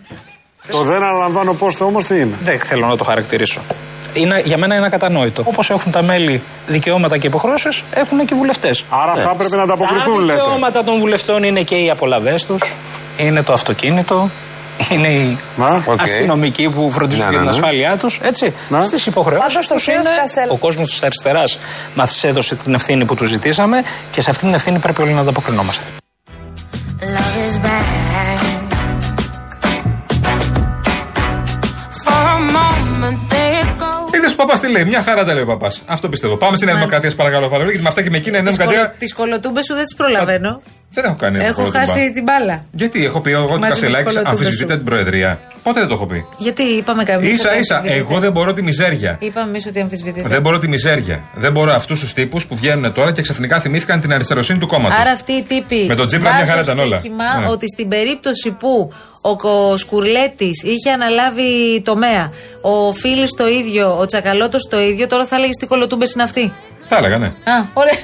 Το 0.71 0.83
δεν 0.91 1.03
αναλαμβάνω 1.03 1.53
πόστο 1.55 1.85
όμως 1.85 2.05
τι 2.05 2.15
είναι; 2.21 2.35
Δεν 2.43 2.59
θέλω 2.59 2.87
να 2.87 2.97
το 2.97 3.05
χαρακτηρίσω. 3.05 3.61
Είναι, 4.15 4.41
για 4.45 4.59
μένα 4.59 4.75
είναι 4.77 4.87
ακατανόητο. 4.87 5.43
Όπως 5.47 5.71
έχουν 5.71 5.93
τα 5.93 6.03
μέλη 6.03 6.43
δικαιώματα 6.67 7.19
και 7.19 7.27
υποχρεώσεις, 7.27 7.83
έχουν 7.95 8.19
και 8.27 8.35
οι 8.35 8.37
βουλευτές. 8.37 8.85
Άρα 8.89 9.15
θα 9.15 9.31
έπρεπε 9.35 9.57
να 9.57 9.63
ανταποκριθούν, 9.63 10.15
Τα 10.17 10.21
λέτε. 10.25 10.41
δικαιώματα 10.41 10.85
των 10.85 10.99
βουλευτών 10.99 11.43
είναι 11.43 11.63
και 11.63 11.75
οι 11.75 11.91
απολαβές 11.91 12.35
τους, 12.47 12.77
είναι 13.17 13.43
το 13.43 13.53
αυτοκίνητο, 13.53 14.31
είναι 14.91 15.09
οι 15.09 15.39
Να. 15.57 15.83
Οκ. 15.87 16.01
αστυνομικοί 16.01 16.69
που 16.69 16.91
φροντίζουν 16.91 17.25
Ναι, 17.25 17.31
για 17.31 17.39
ναι, 17.41 17.45
την 17.45 17.55
ναι. 17.55 17.65
ασφάλειά 17.65 17.97
τους. 17.97 18.19
Έτσι. 18.23 18.53
Να. 18.69 18.83
Στις 18.85 19.07
υποχρεώσεις 19.07 19.53
Πάντως 19.55 19.71
ο 19.71 19.75
τους 19.75 19.85
κύριος 19.85 20.05
είναι. 20.07 20.15
Κασέλ- 20.17 20.51
Ο 20.51 20.57
κόσμος 20.57 20.91
της 20.91 21.03
αριστεράς 21.03 21.59
μα 21.95 22.09
έδωσε 22.23 22.55
την 22.55 22.75
ευθύνη 22.75 23.05
που 23.05 23.15
του 23.15 23.25
ζητήσαμε 23.25 23.83
και 24.11 24.21
σε 24.21 24.31
αυτή 24.31 24.45
την 24.45 24.55
ευθύνη 24.55 24.79
πρέπει 24.79 25.03
όλοι 25.03 25.13
να 25.13 25.21
ανταποκρινόμαστε. 25.21 25.85
Είδε 27.03 27.59
ο 27.59 28.04
παπάς 34.47 34.61
τι 34.61 34.69
λέει, 34.71 34.85
μια 34.85 35.03
χαρά 35.03 35.25
τα 35.25 35.35
λέει 35.35 35.43
ο 35.43 35.47
παπάς. 35.47 35.83
Αυτό 35.87 36.09
πιστεύω. 36.09 36.37
Πάμε 36.37 36.57
στην 36.57 36.69
Νέα 36.69 36.77
Δημοκρατία, 36.77 37.11
σε 37.11 37.17
παρακαλώ, 37.17 37.45
παρακαλώ. 37.45 37.71
Γιατί 37.71 37.83
με 37.83 37.89
αυτά 37.89 38.03
και 38.03 38.11
με 38.11 38.17
εκείνα 38.17 38.39
η 38.39 38.43
Νέα 38.43 38.53
Δημοκρατία 38.53 38.95
Τις 38.99 39.15
κολοτούμπες 39.15 39.65
σου 39.65 39.75
δεν 39.75 39.85
τις 39.85 39.95
προλαβαίνω. 39.95 40.63
Δεν 40.95 41.05
έχω 41.05 41.15
κάνει 41.15 41.39
Έχω 41.39 41.53
κολοτούμπα. 41.55 41.79
χάσει 41.79 42.11
την 42.15 42.23
μπάλα. 42.23 42.65
Γιατί 42.73 43.05
έχω 43.05 43.21
πει 43.21 43.31
εγώ 43.31 43.43
ότι 43.43 43.51
Μαζί 43.51 43.63
με 43.63 43.69
τις 43.71 43.79
Κασελάκη 43.81 44.05
κολοτούμπες 44.05 44.33
αμφισβητείται 44.33 44.73
σου. 44.73 44.77
την 44.79 44.87
Προεδρία. 44.87 45.41
Πότε 45.63 45.79
δεν 45.81 45.89
το 45.89 45.95
έχω 45.95 46.07
πει. 46.07 46.27
Γιατί 46.39 46.63
είπαμε 46.63 47.05
καμία 47.05 47.37
σα 47.39 47.57
ίσα, 47.57 47.83
εγώ 47.85 48.19
δεν 48.19 48.33
μπορώ 48.33 48.53
τη 48.53 48.63
μιζέρια. 48.63 49.17
Είπαμε 49.21 49.49
εμείς 49.49 49.67
ότι 49.67 49.81
αμφισβητείτε. 49.81 50.29
Δεν 50.29 50.41
μπορώ 50.43 50.59
τη 50.59 50.69
μιζέρια. 50.69 51.23
Δεν 51.35 51.53
μπορώ 51.53 51.73
αυτούς 51.73 52.01
τους 52.01 52.13
τύπους 52.13 52.47
που 52.47 52.55
βγαίνουν 52.57 52.93
τώρα 52.93 53.13
και 53.13 53.23
ξαφνικά 53.23 53.61
θυμήθηκαν 53.61 54.01
την 54.01 54.13
αριστεροσύνη 54.13 54.59
του 54.59 54.67
κόμματος. 54.67 54.99
Άρα 54.99 55.11
αυτοί 55.11 55.33
οι 55.33 55.43
τύποι. 55.43 55.85
Με 55.89 55.95
τον 55.95 56.07
Τσίπρα 56.07 56.29
μια 56.31 56.39
βάζω 56.39 56.51
χαρά 56.51 56.63
ήταν 56.63 56.79
όλα. 56.79 56.97
στοίχημα 56.99 57.39
Ναι. 57.39 57.47
ότι 57.49 57.67
στην 57.69 57.89
περίπτωση 57.89 58.51
που 58.51 58.93
ο 59.21 59.37
Κο- 59.37 59.77
Σκουρλέτης 59.77 60.63
είχε 60.63 60.91
αναλάβει 60.91 61.81
τομέα, 61.85 62.31
ο 62.61 62.93
Φίλη 62.93 63.29
το 63.37 63.49
ίδιο, 63.49 63.99
ο 63.99 64.07
Τσακαλώτος 64.07 64.69
το 64.71 64.81
ίδιο, 64.81 65.07
τώρα 65.07 65.27
θα 65.27 65.37
έλεγε 65.37 65.51
τι 65.61 65.67
κολοτούμπε 65.67 66.05
είναι 66.15 66.23
αυτοί. 66.23 66.53
Θα 66.89 66.97
έλεγα, 66.97 67.19
ναι. 67.19 67.27
Α, 67.27 67.57
ωραία. 67.73 67.97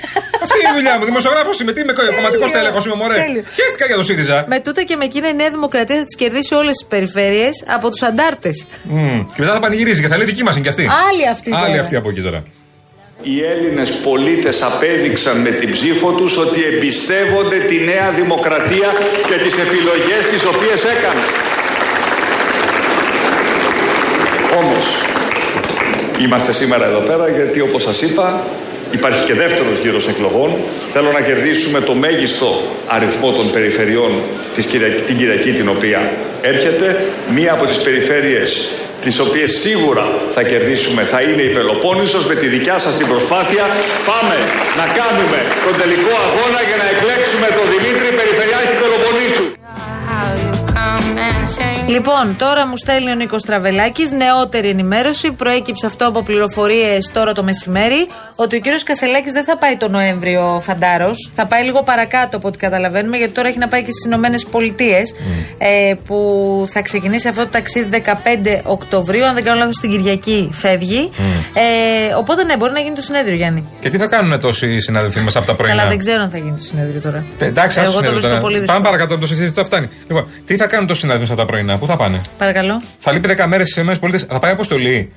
Αυτή 0.44 0.56
είναι 0.60 0.70
η 0.72 0.74
δουλειά 0.74 0.98
μου. 0.98 1.04
Δημοσιογράφος 1.04 1.60
είμαι. 1.60 1.72
Τι 1.72 1.80
είμαι, 1.80 1.92
κομματικός 1.92 2.50
Τέλειο. 2.50 2.58
τέλεχος 2.58 2.82
είμαι, 2.86 2.94
μωρέ. 2.94 3.14
Τέλειο. 3.24 3.42
Χαίστηκα 3.58 3.86
για 3.86 3.96
το 3.96 4.02
ΣΥΡΙΖΑ. 4.02 4.44
Με 4.48 4.60
τούτα 4.60 4.82
και 4.82 4.96
με 4.96 5.04
εκείνα 5.04 5.28
η 5.28 5.34
Νέα 5.34 5.50
Δημοκρατία 5.50 5.96
θα 5.96 6.04
τις 6.04 6.16
κερδίσει 6.16 6.54
όλες 6.54 6.76
τις 6.76 6.86
περιφέρειες 6.86 7.64
από 7.76 7.90
τους 7.90 8.02
αντάρτες. 8.02 8.66
Μμμ. 8.82 9.26
Και 9.34 9.40
μετά 9.42 9.52
θα 9.52 9.60
πανηγυρίζει 9.60 10.00
και 10.00 10.08
θα 10.08 10.16
λέει 10.16 10.26
δική 10.26 10.42
μας 10.42 10.54
είναι 10.54 10.62
και 10.62 10.68
αυτή. 10.68 10.82
Άλλη 11.08 11.28
αυτή 11.28 11.50
Άλλη 11.54 11.66
τώρα. 11.70 11.80
αυτή 11.80 11.96
από 11.96 12.08
εκεί 12.08 12.20
τώρα. 12.20 12.42
Οι 13.22 13.44
Έλληνες 13.44 13.90
πολίτες 13.90 14.62
απέδειξαν 14.62 15.36
με 15.36 15.50
την 15.50 15.70
ψήφο 15.72 16.10
τους 16.12 16.36
ότι 16.38 16.60
εμπιστεύονται 16.64 17.56
τη 17.56 17.76
Νέα 17.78 18.10
Δημοκρατία 18.10 18.88
και 19.28 19.36
τις 19.44 19.54
επιλογές 19.58 20.22
τις 20.30 20.44
οποίες 20.44 20.84
έκανε. 20.84 21.22
Όμως, 24.60 24.84
είμαστε 26.20 26.52
σήμερα 26.52 26.86
εδώ 26.86 26.98
πέρα 26.98 27.28
γιατί 27.28 27.60
όπως 27.60 27.82
σας 27.82 28.02
είπα 28.02 28.42
υπάρχει 28.90 29.24
και 29.24 29.34
δεύτερος 29.34 29.78
γύρος 29.78 30.08
εκλογών. 30.08 30.50
Θέλω 30.90 31.10
να 31.12 31.20
κερδίσουμε 31.20 31.80
το 31.80 31.94
μέγιστο 31.94 32.62
αριθμό 32.86 33.32
των 33.32 33.50
περιφερειών 33.50 34.12
της 34.54 34.64
Κυριακή, 34.66 35.00
την 35.00 35.16
Κυριακή 35.16 35.52
την 35.52 35.68
οποία 35.68 36.10
έρχεται. 36.42 37.04
Μία 37.34 37.52
από 37.52 37.64
τις 37.66 37.78
περιφέρειες 37.78 38.68
τις 39.04 39.18
οποίες 39.18 39.50
σίγουρα 39.50 40.06
θα 40.30 40.42
κερδίσουμε 40.42 41.02
θα 41.02 41.20
είναι 41.20 41.42
η 41.42 41.52
Πελοπόννησος 41.56 42.26
με 42.26 42.34
τη 42.34 42.46
δικιά 42.46 42.78
σας 42.78 42.96
την 42.96 43.06
προσπάθεια 43.06 43.64
πάμε 44.10 44.36
να 44.80 44.86
κάνουμε 44.98 45.40
τον 45.64 45.74
τελικό 45.80 46.14
αγώνα 46.26 46.60
για 46.68 46.78
να 46.82 46.86
εκλέξουμε 46.94 47.46
τον 47.56 47.66
Δημήτρη 47.74 48.08
Περιφερειάρχη 48.18 48.74
Πελοποννήσου. 48.82 49.59
Λοιπόν, 51.90 52.36
τώρα 52.38 52.66
μου 52.66 52.76
στέλνει 52.76 53.10
ο 53.10 53.14
Νίκος 53.14 53.42
Τραβελάκης 53.42 54.10
νεότερη 54.12 54.68
ενημέρωση. 54.68 55.30
Προέκυψε 55.32 55.86
αυτό 55.86 56.06
από 56.06 56.22
πληροφορίες 56.22 57.10
τώρα 57.12 57.32
το 57.32 57.42
μεσημέρι. 57.42 58.08
Ότι 58.36 58.56
ο 58.56 58.60
κύριος 58.60 58.82
Κασελάκης 58.82 59.32
δεν 59.32 59.44
θα 59.44 59.58
πάει 59.58 59.76
το 59.76 59.88
Νοέμβριο 59.88 60.60
φαντάρος. 60.64 61.30
Θα 61.34 61.46
πάει 61.46 61.64
λίγο 61.64 61.82
παρακάτω 61.82 62.36
από 62.36 62.48
ό,τι 62.48 62.58
καταλαβαίνουμε, 62.58 63.16
γιατί 63.16 63.32
τώρα 63.32 63.48
έχει 63.48 63.58
να 63.58 63.68
πάει 63.68 63.82
και 63.82 63.90
στις 63.90 64.04
Ηνωμένες 64.04 64.44
Πολιτείες. 64.44 65.14
Ε, 65.58 65.94
που 66.04 66.18
θα 66.72 66.82
ξεκινήσει 66.82 67.28
αυτό 67.28 67.42
το 67.42 67.48
ταξίδι 67.48 67.88
15 67.88 68.60
Οκτωβρίου. 68.62 69.26
Αν 69.26 69.34
δεν 69.34 69.44
κάνω 69.44 69.58
λάθος, 69.58 69.76
την 69.76 69.90
Κυριακή 69.90 70.48
φεύγει. 70.52 71.10
Ε, 71.54 72.14
οπότε 72.14 72.44
ναι, 72.44 72.56
μπορεί 72.56 72.72
να 72.72 72.80
γίνει 72.80 72.94
το 72.94 73.00
συνέδριο, 73.02 73.36
Γιάννη. 73.36 73.68
Και 73.80 73.90
τι 73.90 73.96
θα 73.98 74.06
κάνουν 74.06 74.40
τόσοι 74.40 74.80
συναδελφοί 74.80 75.20
μας 75.20 75.36
από 75.36 75.46
τα 75.46 75.54
πρωινά; 75.54 75.76
Καλά, 75.76 75.88
δεν 75.88 75.98
ξέρω 75.98 76.22
αν 76.22 76.30
θα 76.30 76.38
γίνει 76.38 76.56
το 76.56 76.62
συνέδριο 76.62 77.00
τώρα. 77.00 77.24
Ε, 77.38 77.44
Εντάξει, 77.46 77.80
άσου 77.80 77.90
Εγώ 77.90 78.00
το 78.00 78.06
συνέδριο 78.06 78.12
βρίσκω 78.12 78.28
τώρα. 78.28 78.40
πολύ 78.40 78.58
δύσκολο. 78.58 78.78
Πάμε 78.78 78.88
παρακάτω 78.90 79.12
από 79.12 79.22
το 79.22 79.28
συζήτηση, 79.28 79.52
το 79.54 79.64
φτάνει. 79.64 79.88
Λοιπόν, 80.06 80.26
τι 80.46 80.56
θα 80.56 80.66
κάνουν 80.66 80.86
τόσοι 80.86 81.00
συνάδελφοι 81.00 81.32
από 81.32 81.40
τα 81.40 81.46
πρωινά, 81.46 81.78
πού 81.80 81.86
θα 81.86 81.96
πάνε; 81.96 82.20
Παρακαλώ. 82.38 82.82
Θα 82.98 83.12
λείπει 83.12 83.28
10 83.38 83.44
μέρε 83.46 83.64
στι 83.64 83.80
ΗΠΑ, 83.80 84.18
θα 84.28 84.38
πάει 84.38 84.52
αποστολή. 84.52 85.12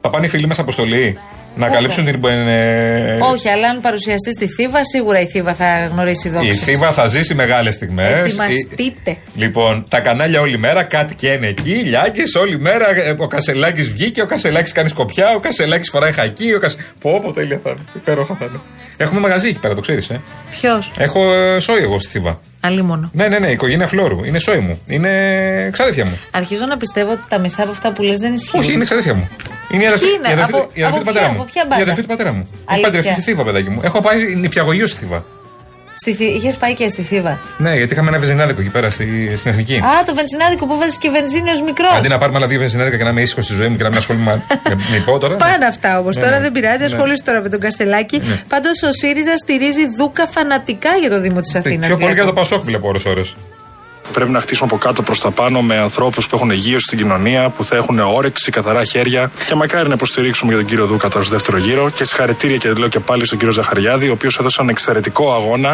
Θα 0.00 0.10
πάνε 0.10 0.26
οι 0.26 0.28
φίλοι 0.28 0.46
μας 0.46 0.58
αποστολή. 0.58 1.18
Να 1.56 1.66
Όχι. 1.66 1.74
καλύψουν 1.74 2.04
την. 2.04 2.22
Ε, 2.48 3.18
Όχι, 3.32 3.48
αλλά 3.48 3.68
αν 3.68 3.80
παρουσιαστεί 3.80 4.30
στη 4.30 4.46
Θήβα, 4.46 4.84
σίγουρα 4.84 5.20
η 5.20 5.26
Θήβα 5.26 5.54
θα 5.54 5.86
γνωρίσει 5.92 6.28
Η 6.28 6.30
δόξα. 6.30 6.64
Θήβα 6.64 6.92
θα 6.92 7.06
ζήσει 7.06 7.34
μεγάλες 7.34 7.74
στιγμές. 7.74 8.08
Ετοιμαστείτε. 8.14 9.16
Λοιπόν, 9.34 9.84
τα 9.88 10.00
κανάλια 10.00 10.40
όλη 10.40 10.58
μέρα, 10.58 10.82
κάτι 10.82 11.14
και 11.14 11.28
είναι 11.32 11.46
εκεί, 11.46 11.70
λιάκε 11.72 12.22
όλη 12.40 12.58
μέρα. 12.58 12.90
ε, 12.90 13.14
Ο 13.18 13.26
Κασελάκης 13.26 13.90
βγήκε, 13.90 14.22
ο 14.22 14.26
Κασελάκης 14.26 14.72
κάνει 14.72 14.88
σκοπιά, 14.88 15.34
ο 15.34 15.38
Κασελάκης 15.40 15.88
φοράει 15.90 16.12
χακί. 16.12 16.52
Ο 16.54 16.58
Κασε... 16.58 16.76
Πω, 17.00 17.20
πω, 17.24 17.32
τέλεια 17.32 17.60
θα 17.62 17.70
είναι. 17.70 17.80
Υπέροχα 17.94 18.34
θα 18.34 18.44
είναι. 18.44 18.60
Έχουμε 18.96 19.20
μαγαζί 19.20 19.48
εκεί 19.48 19.58
πέρα, 19.58 19.74
το 19.74 19.80
ξέρεις, 19.80 20.10
ε. 20.10 20.20
Ποιος, 20.50 20.92
Έχω 20.98 21.34
ε, 21.34 21.58
σόι 21.58 21.82
εγώ 21.82 21.98
στη 21.98 22.08
Θήβα. 22.10 22.40
Αλλήμον. 22.60 23.10
Ναι, 23.12 23.28
ναι, 23.28 23.38
ναι, 23.38 23.48
η 23.48 23.52
οικογένεια 23.52 23.86
Φλόρου. 23.86 24.24
Είναι 24.24 24.38
σόι 24.38 24.58
μου. 24.58 24.80
Είναι 24.86 25.10
ξαδέρφια 25.72 26.04
μου. 26.04 26.18
Αρχίζω 26.30 26.66
να 26.66 26.76
πιστεύω 26.76 27.10
ότι 27.12 27.20
τα 27.28 27.38
μισά 27.38 27.62
από 27.62 27.70
αυτά 27.70 27.92
που 27.92 28.02
λες 28.02 28.18
δεν 28.18 28.34
ισχύουν. 28.34 28.62
Όχι, 28.62 28.72
είναι 28.72 28.84
ξαδέρφια 28.84 29.14
μου. 29.14 29.28
Είναι 29.72 29.82
η 29.82 29.86
αδερφή, 29.86 30.04
Ποιοι 30.04 30.14
είναι, 30.18 30.28
η 30.28 30.32
αδερφή, 30.32 30.52
από- 30.54 30.70
η 30.72 30.82
αδερφή 30.82 30.84
από 30.84 30.98
του 30.98 31.04
πατέρα 31.04 31.24
ποια- 31.24 31.34
μου. 31.34 31.40
από 31.42 31.50
ποια 31.52 31.62
η 31.62 31.66
μπάντα; 31.68 31.82
αδερφή 31.82 32.00
του 32.00 32.06
πατέρα 32.06 32.32
μου. 32.32 32.42
Έχω 32.50 32.62
Αλήθεια. 32.64 32.86
παντρευτεί 32.90 33.12
στη 33.12 33.22
Θήβα, 33.22 33.42
παιδάκι 33.42 33.68
μου. 33.70 33.80
Έχω 33.82 34.00
πάει 34.00 34.34
νηπιαγωγείο 34.34 34.86
στη 34.86 34.96
Θήβα. 34.98 35.24
Στη 36.00 36.14
Θη... 36.14 36.24
Είχες 36.24 36.56
πάει 36.56 36.74
και 36.74 36.88
στη 36.88 37.02
Θήβα. 37.02 37.38
Ναι, 37.58 37.76
γιατί 37.76 37.92
είχαμε 37.92 38.08
ένα 38.08 38.18
βεζινάδικο 38.18 38.60
εκεί 38.60 38.70
πέρα 38.70 38.90
στη, 38.90 39.36
στην 39.36 39.50
εθνική. 39.50 39.76
Α, 39.76 40.02
το 40.06 40.14
βενζινάδικο 40.14 40.66
που 40.66 40.76
βάζεις 40.78 40.98
και 40.98 41.10
βενζίνη 41.10 41.50
ως 41.50 41.62
μικρός. 41.62 41.92
Αντί 41.96 42.08
να 42.08 42.18
πάρουμε 42.18 42.38
άλλα 42.38 42.46
δύο 42.46 42.58
βενζινάδικα 42.58 42.96
και 42.96 43.02
να 43.02 43.10
είμαι 43.10 43.20
ήσυχος 43.22 43.44
στη 43.44 43.54
ζωή 43.54 43.68
μου 43.68 43.76
και 43.76 43.82
να 43.82 43.88
μην 43.88 43.98
ασχολούμαι 43.98 44.42
με 44.68 44.74
με 44.90 44.96
υπό 44.96 45.18
τώρα. 45.22 45.36
Πάνε 45.36 45.66
αυτά 45.66 45.98
όμως. 45.98 46.16
Ναι, 46.16 46.22
τώρα 46.22 46.36
ναι. 46.36 46.42
δεν 46.42 46.52
πειράζει, 46.52 46.78
Ναι. 46.78 46.84
ασχολείσαι 46.84 47.22
τώρα 47.24 47.40
με 47.42 47.48
τον 47.48 47.60
Κασελάκη. 47.60 48.18
Ναι. 48.18 48.40
Πάντως 48.48 48.82
ο 48.82 48.92
ΣΥΡΙΖΑ 48.92 49.36
στηρίζει 49.36 49.84
δούκα 49.98 50.26
φανατικά 50.26 50.90
για 51.00 51.10
το 51.10 51.20
Δήμο 51.20 51.40
της 51.40 51.54
Αθήνας. 51.54 51.86
Πιο 51.86 51.96
πολύ 51.96 52.14
για 52.14 52.24
το 52.24 52.32
Πασόκ 52.32 52.62
βλέπω 52.64 52.88
ώρε-ώρε. 52.88 53.20
Πρέπει 54.12 54.30
να 54.30 54.40
χτίσουμε 54.40 54.68
από 54.72 54.78
κάτω 54.86 55.02
προς 55.02 55.20
τα 55.20 55.30
πάνω 55.30 55.62
με 55.62 55.76
ανθρώπους 55.76 56.26
που 56.26 56.36
έχουν 56.36 56.50
γύρω 56.50 56.78
στην 56.80 56.98
κοινωνία, 56.98 57.48
που 57.48 57.64
θα 57.64 57.76
έχουν 57.76 57.98
όρεξη, 57.98 58.50
καθαρά 58.50 58.84
χέρια. 58.84 59.30
Και 59.46 59.54
μακάρι 59.54 59.88
να 59.88 59.94
υποστηρίξουμε 59.94 60.50
για 60.52 60.60
τον 60.60 60.70
κύριο 60.70 60.86
Δούκα 60.86 61.08
τώρα 61.08 61.24
στο 61.24 61.34
δεύτερο 61.34 61.58
γύρο. 61.58 61.90
Και 61.90 62.04
συγχαρητήρια 62.04 62.56
και 62.56 62.68
λέω 62.72 62.88
και 62.88 63.00
πάλι 63.00 63.26
στον 63.26 63.38
κύριο 63.38 63.52
Ζαχαριάδη, 63.52 64.08
ο 64.08 64.12
οποίος 64.12 64.38
έδωσε 64.38 64.56
έναν 64.58 64.70
εξαιρετικό 64.70 65.32
αγώνα. 65.34 65.72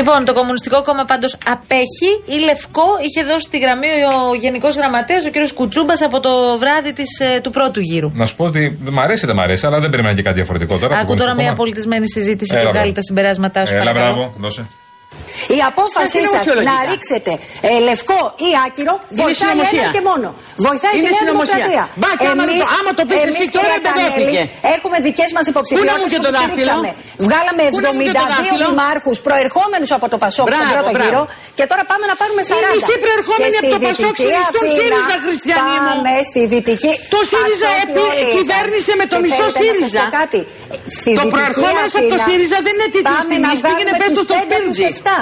Λοιπόν, 0.00 0.24
το 0.24 0.32
Κομμουνιστικό 0.32 0.82
Κόμμα 0.82 1.04
πάντως 1.04 1.36
απέχει. 1.46 2.10
Η 2.24 2.44
Λευκό 2.44 2.82
είχε 3.06 3.22
δώσει 3.24 3.48
τη 3.50 3.58
γραμμή 3.58 3.86
ο 3.86 4.34
Γενικός 4.34 4.76
Γραμματέας, 4.76 5.24
ο 5.24 5.30
κ. 5.30 5.34
Κουτσούμπας, 5.54 6.00
από 6.02 6.20
το 6.20 6.30
βράδυ 6.58 6.92
της, 6.92 7.18
ε, 7.20 7.40
του 7.40 7.50
πρώτου 7.50 7.80
γύρου. 7.80 8.10
Να 8.14 8.26
σου 8.26 8.36
πω 8.36 8.44
ότι 8.44 8.78
μ' 8.90 9.00
αρέσει, 9.00 9.26
δεν 9.26 9.34
μ' 9.36 9.40
αρέσει, 9.40 9.66
αλλά 9.66 9.80
δεν 9.80 9.90
περίμενα 9.90 10.14
και 10.14 10.22
κάτι 10.22 10.34
διαφορετικό 10.36 10.78
τώρα. 10.78 10.84
από 10.86 10.94
το 10.94 11.00
Ακού 11.00 11.06
τώρα 11.06 11.16
Κομμουνιστικό 11.30 11.42
μια 11.42 11.44
Κόμμα. 11.50 11.56
πολιτισμένη 11.62 12.08
συζήτηση 12.10 12.52
Έλα, 12.54 12.62
και 12.64 12.68
βγάλει 12.68 12.90
μπράβο. 12.90 12.94
τα 12.94 13.02
συμπεράσματά 13.02 13.66
σου. 13.66 13.74
Έλα, 13.74 13.84
παρακαλώ. 13.84 14.14
μπράβο, 14.14 14.34
δώσε. 14.38 14.66
Η 15.56 15.58
απόφασή 15.70 16.16
είναι 16.18 16.32
σας 16.34 16.40
ουσιολογικά. 16.42 16.72
να 16.72 16.78
ρίξετε 16.90 17.32
ε, 17.68 17.70
λευκό 17.88 18.20
ή 18.48 18.50
άκυρο 18.66 18.94
βοηθάει 19.20 19.34
συνωμοσία. 19.40 19.82
ένα 19.84 19.94
και 19.96 20.02
μόνο. 20.10 20.28
Βοηθάει 20.66 20.92
Είναι 20.96 21.08
τη 21.08 21.14
Νέα 21.14 21.20
συνωμοσία. 21.22 21.56
Δημοκρατία. 21.60 21.84
Μπα, 22.00 22.10
και 22.20 22.28
άμα 22.32 22.42
Εμείς- 22.46 22.60
το- 22.62 22.76
άμα 22.78 22.90
το 22.98 23.02
πεις 23.08 23.20
εμείς, 23.24 23.34
εσύ 23.38 23.44
τώρα, 23.56 23.74
κυρία 23.74 23.80
Κανέλη, 23.86 24.08
εμπεδώθηκε. 24.08 24.42
Έχουμε 24.76 24.96
δικές 25.08 25.30
μας 25.36 25.44
Πού 25.46 25.50
να 25.50 25.52
μου 25.52 25.54
υποψηφιότητε 25.54 26.08
και 26.12 26.18
που 26.20 26.26
το 26.26 26.30
δάχτυλο; 26.38 26.72
στηρίξαμε. 26.74 26.90
Βγάλαμε 27.26 27.62
Πού 27.74 27.78
να 27.86 27.90
μου 27.94 28.00
και 28.06 28.12
το 28.18 28.22
72 28.24 28.30
δάχτυλο; 28.32 28.64
δημάρχους 28.70 29.16
προερχόμενους 29.26 29.90
από 29.98 30.06
το 30.12 30.16
Πασόκ 30.24 30.46
στον 30.48 30.56
Μπράβο, 30.60 30.72
πρώτο 30.74 30.90
μπράβο. 30.94 31.04
γύρο 31.06 31.22
και 31.58 31.64
τώρα 31.70 31.82
πάμε 31.90 32.04
να 32.10 32.14
πάρουμε 32.20 32.40
40. 32.48 32.54
Οι 32.62 32.66
μισοί 32.74 32.94
προερχόμενοι 33.04 33.54
Και 33.54 33.60
από 33.62 33.68
το 33.74 33.78
στη 33.78 33.86
Πασόκ 33.88 34.12
Δυτική 34.12 34.24
συνιστούν 34.28 34.64
Αθήνα 34.66 34.78
ΣΥΡΙΖΑ, 34.78 35.16
χριστιανοί 35.24 35.76
μου. 35.84 35.92
Πάμε 35.92 36.12
στη 36.30 36.40
δυτική. 36.52 36.92
Το 37.14 37.20
ΣΥΡΙΖΑ 37.30 37.68
Πασόκοι 37.70 37.90
επί- 37.92 38.08
όλοι 38.10 38.22
ήταν. 38.24 38.34
κυβέρνησε 38.36 38.92
με 39.00 39.04
το 39.12 39.16
Και 39.16 39.22
μισό 39.24 39.36
θέλετε 39.36 39.50
να 39.50 39.56
σας 39.56 39.60
ΣΥΡΙΖΑ. 39.66 40.02
πω 40.04 40.14
κάτι. 40.20 40.40
Στη 40.98 41.10
Το 41.18 41.22
Δυτική 41.22 41.32
προερχόμενος 41.34 41.90
από 41.98 42.06
το 42.12 42.16
Αθήνα 42.18 42.26
ΣΥΡΙΖΑ 42.26 42.58
δεν 42.66 42.72
είναι 42.76 42.88
τίτλος 42.96 43.20
πάμε 43.20 43.32
τιμής, 43.32 43.58
να 43.58 43.64
πήγαινε 43.66 43.92
βγάλουμε 43.92 44.00
πες 44.02 44.10
το 44.10 44.18
τους 44.18 44.26
στο 44.28 44.34
πέντε, 44.38 44.54
τους 44.64 44.76
Σπίρτζι. 44.76 44.84
Εφτά. 45.10 45.18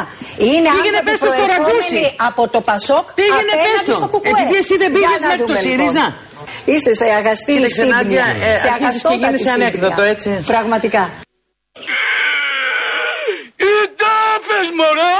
Είναι 0.48 0.68
Πήγαινε 0.74 0.98
άνθρωποι 0.98 1.04
πες 1.08 1.18
το 1.18 1.26
στο 1.26 1.34
προερχόμενοι 1.34 1.72
Ραγκούσι. 1.72 2.14
από 2.28 2.42
το 2.54 2.60
Πασόκ 2.68 3.06
Πήγαινε 3.18 3.52
απέναντι 3.56 3.74
πες 3.76 3.82
το. 3.88 3.92
στο 4.00 4.06
Κουκουέ. 4.12 4.30
Επειδή 4.30 4.56
εσύ 4.62 4.74
δεν 4.82 4.90
Για 4.90 4.96
πήγες 4.96 5.20
να 5.22 5.28
μέχρι 5.30 5.40
το 5.42 5.46
δούμε, 5.46 5.58
ΣΥΡΙΖΑ. 5.66 6.06
λοιπόν. 6.08 6.46
Είστε 6.72 6.90
σε 7.00 7.04
αγαστή 7.20 7.52
Κοίταξε, 7.54 7.74
σύμπνοια. 7.74 7.96
Νάντια, 7.96 8.26
ε, 8.26 8.34
σε 8.36 8.46
αρχίζεις 8.46 8.62
και 8.62 8.68
αγαστότατη 8.78 9.18
γίνεσαι 9.24 9.48
σύμπνοια. 9.48 9.66
ανέκδοτο, 9.66 10.02
έτσι. 10.12 10.28
Πραγματικά. 10.52 11.02
Οι 13.66 13.74
τάπες 14.00 14.68
μωρά! 14.78 15.16